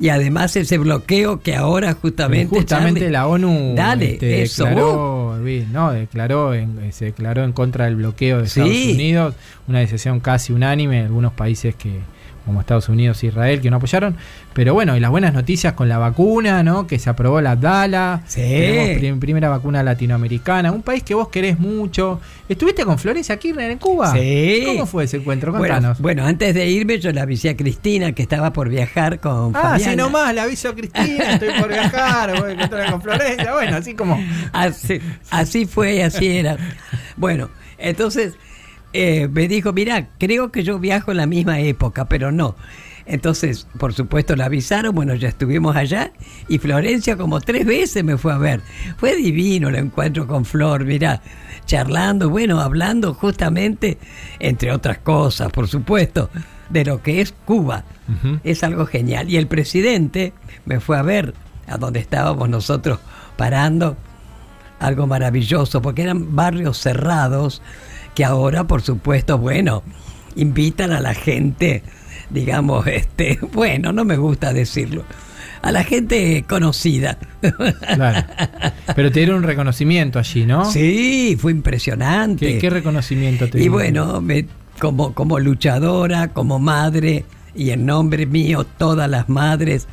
[0.00, 2.56] Y además ese bloqueo que ahora justamente...
[2.56, 7.52] Justamente Charlie, la ONU Dale, este, eso, declaró, vi, no, declaró en- se declaró en
[7.52, 8.60] contra del bloqueo de Sí.
[8.60, 9.34] Estados Unidos,
[9.68, 12.00] una decisión casi unánime, algunos países que
[12.44, 14.16] como Estados Unidos e Israel que no apoyaron,
[14.52, 16.86] pero bueno, y las buenas noticias con la vacuna, ¿no?
[16.86, 18.40] Que se aprobó la Abdala, Sí.
[18.40, 22.20] tenemos prim- primera vacuna latinoamericana, un país que vos querés mucho.
[22.48, 24.12] ¿Estuviste con Florencia Kirchner en Cuba?
[24.12, 24.62] Sí.
[24.66, 25.52] ¿Cómo fue ese encuentro?
[25.52, 26.00] Bueno, Contanos.
[26.00, 29.60] bueno, antes de irme yo le avisé a Cristina que estaba por viajar con Ah,
[29.62, 29.90] Fabiana.
[29.92, 33.76] sí nomás, le aviso a Cristina, estoy por viajar, voy a encontrarme con Florencia, bueno,
[33.76, 34.18] así como...
[34.52, 35.00] Así,
[35.30, 36.56] así fue, así era.
[37.16, 37.48] Bueno,
[37.78, 38.34] entonces
[38.92, 42.56] eh, me dijo, mira, creo que yo viajo en la misma época, pero no.
[43.04, 46.12] Entonces, por supuesto, la avisaron, bueno, ya estuvimos allá
[46.48, 48.60] y Florencia como tres veces me fue a ver.
[48.96, 51.20] Fue divino el encuentro con Flor, mira,
[51.66, 53.98] charlando, bueno, hablando justamente,
[54.38, 56.30] entre otras cosas, por supuesto,
[56.68, 57.84] de lo que es Cuba.
[58.44, 59.30] Es algo genial.
[59.30, 60.32] Y el presidente
[60.64, 61.34] me fue a ver
[61.66, 62.98] a donde estábamos nosotros
[63.36, 63.96] parando
[64.78, 67.62] algo maravilloso, porque eran barrios cerrados
[68.14, 69.82] que ahora, por supuesto, bueno,
[70.36, 71.82] invitan a la gente,
[72.30, 75.04] digamos, este, bueno, no me gusta decirlo,
[75.62, 77.18] a la gente conocida.
[77.94, 78.26] Claro.
[78.94, 80.64] Pero te dieron un reconocimiento allí, ¿no?
[80.70, 82.46] Sí, fue impresionante.
[82.54, 83.74] ¿Qué, qué reconocimiento te Y dieron?
[83.74, 84.46] bueno, me-
[84.78, 87.24] como, como luchadora, como madre,
[87.54, 89.86] y en nombre mío, todas las madres,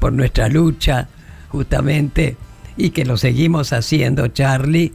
[0.00, 1.08] por nuestra lucha,
[1.48, 2.36] justamente,
[2.76, 4.92] y que lo seguimos haciendo, Charlie.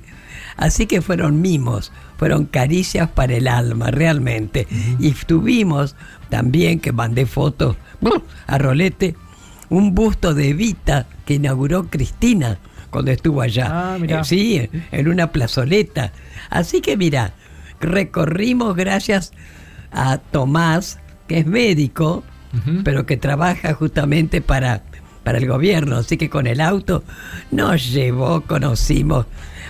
[0.57, 4.67] Así que fueron mimos, fueron caricias para el alma, realmente.
[4.99, 5.95] Y tuvimos
[6.27, 7.77] también, que mandé fotos
[8.45, 9.15] a Rolete,
[9.69, 12.59] un busto de Evita que inauguró Cristina
[12.89, 13.93] cuando estuvo allá.
[13.93, 13.97] Ah.
[14.05, 16.11] Eh, sí, en una plazoleta.
[16.49, 17.31] Así que mira,
[17.79, 19.31] recorrimos gracias
[19.93, 22.25] a Tomás, que es médico,
[22.83, 24.83] pero que trabaja justamente para,
[25.23, 25.95] para el gobierno.
[25.95, 27.05] Así que con el auto
[27.49, 29.25] nos llevó, conocimos.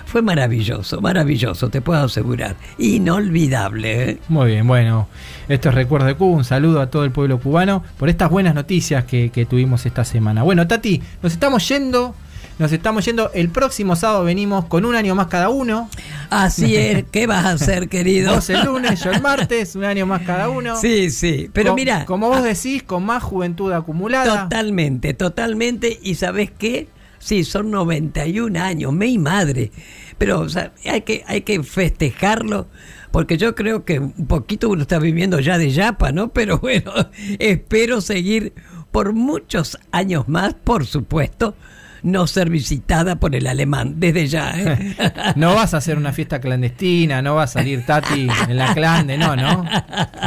[0.10, 2.56] Fue maravilloso, maravilloso, te puedo asegurar.
[2.80, 4.10] Inolvidable.
[4.10, 4.18] ¿eh?
[4.28, 5.08] Muy bien, bueno,
[5.48, 6.36] esto es Recuerdo de Cuba.
[6.36, 10.04] Un saludo a todo el pueblo cubano por estas buenas noticias que, que tuvimos esta
[10.04, 10.42] semana.
[10.42, 12.16] Bueno, Tati, nos estamos yendo.
[12.58, 13.30] Nos estamos yendo.
[13.36, 15.88] El próximo sábado venimos con un año más cada uno.
[16.32, 18.34] Así es, ¿qué vas a hacer, querido?
[18.34, 20.76] Vos el lunes, yo el martes, un año más cada uno.
[20.76, 22.06] Sí, sí, pero mira.
[22.06, 24.46] Como vos decís, con más juventud acumulada.
[24.46, 26.00] Totalmente, totalmente.
[26.02, 26.88] ¿Y sabes qué?
[27.20, 29.72] Sí, son 91 años, y madre.
[30.18, 32.68] Pero o sea, hay, que, hay que festejarlo,
[33.12, 36.30] porque yo creo que un poquito uno está viviendo ya de yapa, ¿no?
[36.34, 36.92] Pero bueno,
[37.40, 38.54] espero seguir
[38.92, 41.56] por muchos años más, por supuesto,
[42.04, 44.54] no ser visitada por el alemán, desde ya.
[44.56, 44.96] ¿eh?
[45.36, 49.18] No vas a hacer una fiesta clandestina, no va a salir Tati en la clande,
[49.18, 49.64] no, no.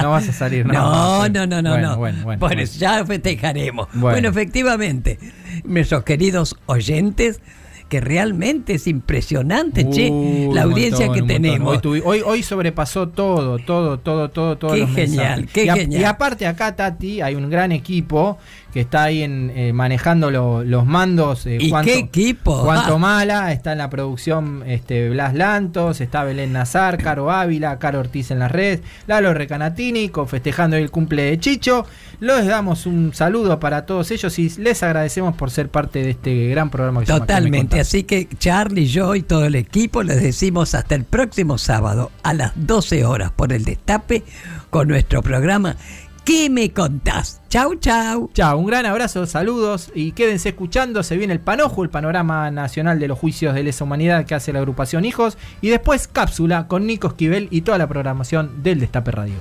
[0.02, 0.72] No vas a salir, no.
[0.72, 1.96] No, no, no, no, Bueno, no.
[1.98, 2.62] bueno, bueno, bueno.
[2.64, 3.88] ya festejaremos.
[3.94, 4.28] Bueno.
[4.28, 5.18] Efectivamente,
[5.64, 7.40] nuestros queridos oyentes,
[7.88, 10.08] que realmente es impresionante, che,
[10.50, 11.84] la audiencia montón, que tenemos.
[11.84, 14.72] Hoy, hoy, hoy sobrepasó todo, todo, todo, todo, todo.
[14.72, 15.52] Qué los genial, mensajes.
[15.52, 16.00] qué y, a- genial.
[16.00, 18.38] y aparte acá, Tati, hay un gran equipo
[18.72, 21.44] que está ahí en, eh, manejando lo- los mandos.
[21.46, 22.54] eh, ¿Y qué equipo?
[22.56, 22.88] Juan Ah.
[22.88, 28.30] Tomala, está en la producción este, Blas Lantos, está Belén Nazar, Caro Ávila, Caro Ortiz
[28.30, 31.84] en las redes, Lalo Recanatini, festejando el cumple de Chicho.
[32.20, 36.48] Les damos un saludo para todos ellos y les agradecemos por ser parte de este
[36.48, 39.54] gran programa que se llama ¿Qué me Totalmente, así que Charlie, yo y todo el
[39.56, 44.22] equipo les decimos hasta el próximo sábado a las 12 horas por el Destape
[44.70, 45.76] con nuestro programa
[46.24, 47.40] ¿Qué me contás?
[47.48, 48.30] Chau, chau.
[48.32, 51.02] Chao, un gran abrazo, saludos y quédense escuchando.
[51.02, 54.52] Se viene el Panojo, el panorama nacional de los juicios de lesa humanidad que hace
[54.52, 55.36] la agrupación Hijos.
[55.60, 59.34] Y después cápsula con Nico Esquivel y toda la programación del Destape Radio.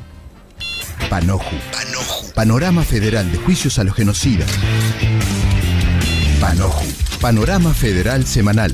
[1.07, 1.55] Panoju.
[2.33, 4.49] Panorama Federal de Juicios a los Genocidas.
[6.39, 6.85] Panoju.
[7.21, 8.73] Panorama Federal Semanal.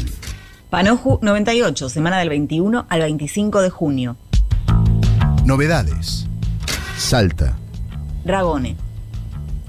[0.69, 4.15] Panoju 98, semana del 21 al 25 de junio.
[5.43, 6.25] Novedades.
[6.97, 7.57] Salta.
[8.28, 8.76] Dragone.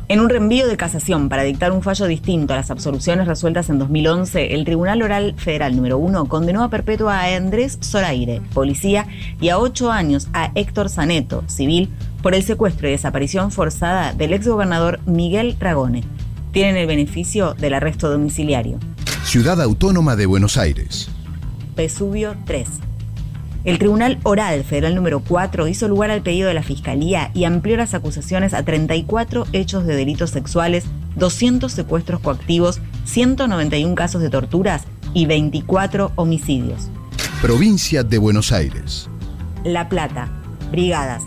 [0.09, 3.79] En un reenvío de casación para dictar un fallo distinto a las absoluciones resueltas en
[3.79, 9.07] 2011, el Tribunal Oral Federal número 1 condenó a perpetua a Andrés Zoraire, policía,
[9.41, 11.91] y a ocho años a Héctor Zaneto, civil,
[12.23, 16.03] por el secuestro y desaparición forzada del exgobernador Miguel Dragone.
[16.53, 18.79] Tienen el beneficio del arresto domiciliario.
[19.25, 21.11] Ciudad Autónoma de Buenos Aires.
[21.77, 22.88] Vesubio 3.
[23.69, 27.77] El Tribunal Oral Federal número 4 hizo lugar al pedido de la Fiscalía y amplió
[27.77, 30.87] las acusaciones a 34 hechos de delitos sexuales,
[31.17, 36.89] 200 secuestros coactivos, 191 casos de torturas y 24 homicidios.
[37.43, 39.11] Provincia de Buenos Aires.
[39.65, 40.31] La Plata.
[40.71, 41.25] Brigadas.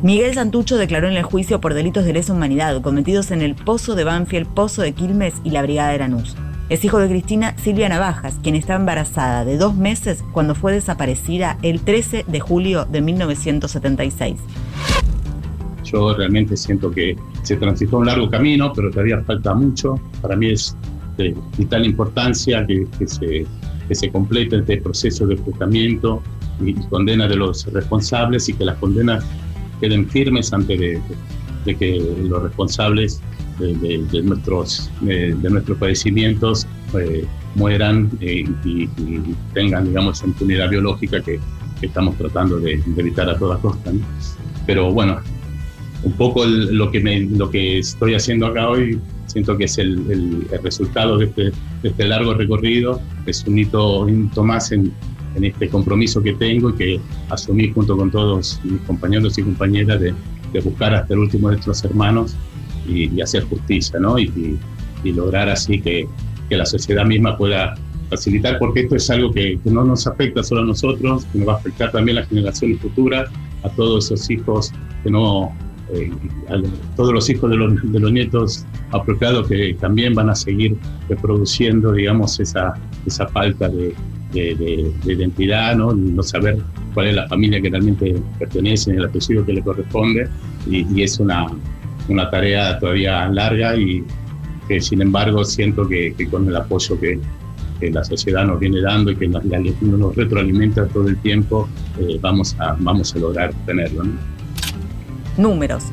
[0.00, 3.96] Miguel Santucho declaró en el juicio por delitos de lesa humanidad cometidos en el Pozo
[3.96, 6.36] de Banfield, Pozo de Quilmes y la Brigada de Lanús.
[6.68, 11.56] Es hijo de Cristina Silvia Navajas, quien está embarazada de dos meses cuando fue desaparecida
[11.62, 14.38] el 13 de julio de 1976.
[15.84, 19.98] Yo realmente siento que se transitó un largo camino, pero todavía falta mucho.
[20.20, 20.76] Para mí es
[21.16, 23.46] de vital importancia que, se,
[23.88, 26.22] que se complete este proceso de juzgamiento
[26.60, 29.24] y condena de los responsables y que las condenas
[29.80, 33.22] queden firmes antes de que los responsables
[33.58, 36.66] de, de- de nuestros, de, de nuestros padecimientos
[36.98, 37.24] eh,
[37.54, 41.40] mueran eh, y, y tengan, digamos, esa impunidad biológica que,
[41.80, 43.92] que estamos tratando de, evitar a toda costa.
[43.92, 44.00] ¿no?
[44.66, 45.18] Pero bueno,
[46.02, 49.78] un poco el- lo, que me, lo que estoy haciendo acá hoy, siento que es
[49.78, 51.42] el, el- el resultado de este,
[51.82, 54.92] de este largo recorrido, es un hito, un hito más en,
[55.34, 60.00] en este compromiso que tengo y que asumí junto con todos mis compañeros y compañeras
[60.00, 60.14] de,
[60.52, 62.34] de buscar hasta el último de nuestros hermanos
[62.88, 64.18] y, y hacer justicia, ¿no?
[64.18, 66.06] Y, y- lograr así que,
[66.48, 67.74] que la sociedad misma pueda
[68.10, 71.48] facilitar, porque esto es algo que, que no nos afecta solo a nosotros, que nos
[71.48, 73.30] va a afectar también a las generaciones futuras,
[73.62, 74.72] a todos esos hijos
[75.04, 75.54] que no,
[75.94, 76.10] eh,
[76.50, 76.60] a
[76.96, 80.76] todos los hijos de los, de los nietos apropiados que también van a seguir
[81.08, 82.74] reproduciendo, digamos, esa,
[83.06, 83.94] esa falta de,
[84.32, 85.92] de- de- de identidad, ¿no?
[85.94, 86.58] no saber
[86.94, 90.28] cuál es la familia que realmente pertenece, el apellido que le corresponde,
[90.68, 91.46] y, y es una,
[92.08, 94.04] una tarea todavía larga y
[94.66, 97.18] que sin embargo siento que, con el apoyo que,
[97.80, 101.68] la sociedad nos viene dando y que nos, nos retroalimenta todo el tiempo,
[102.00, 104.02] eh, vamos, a, vamos a lograr tenerlo.
[105.36, 105.84] Números.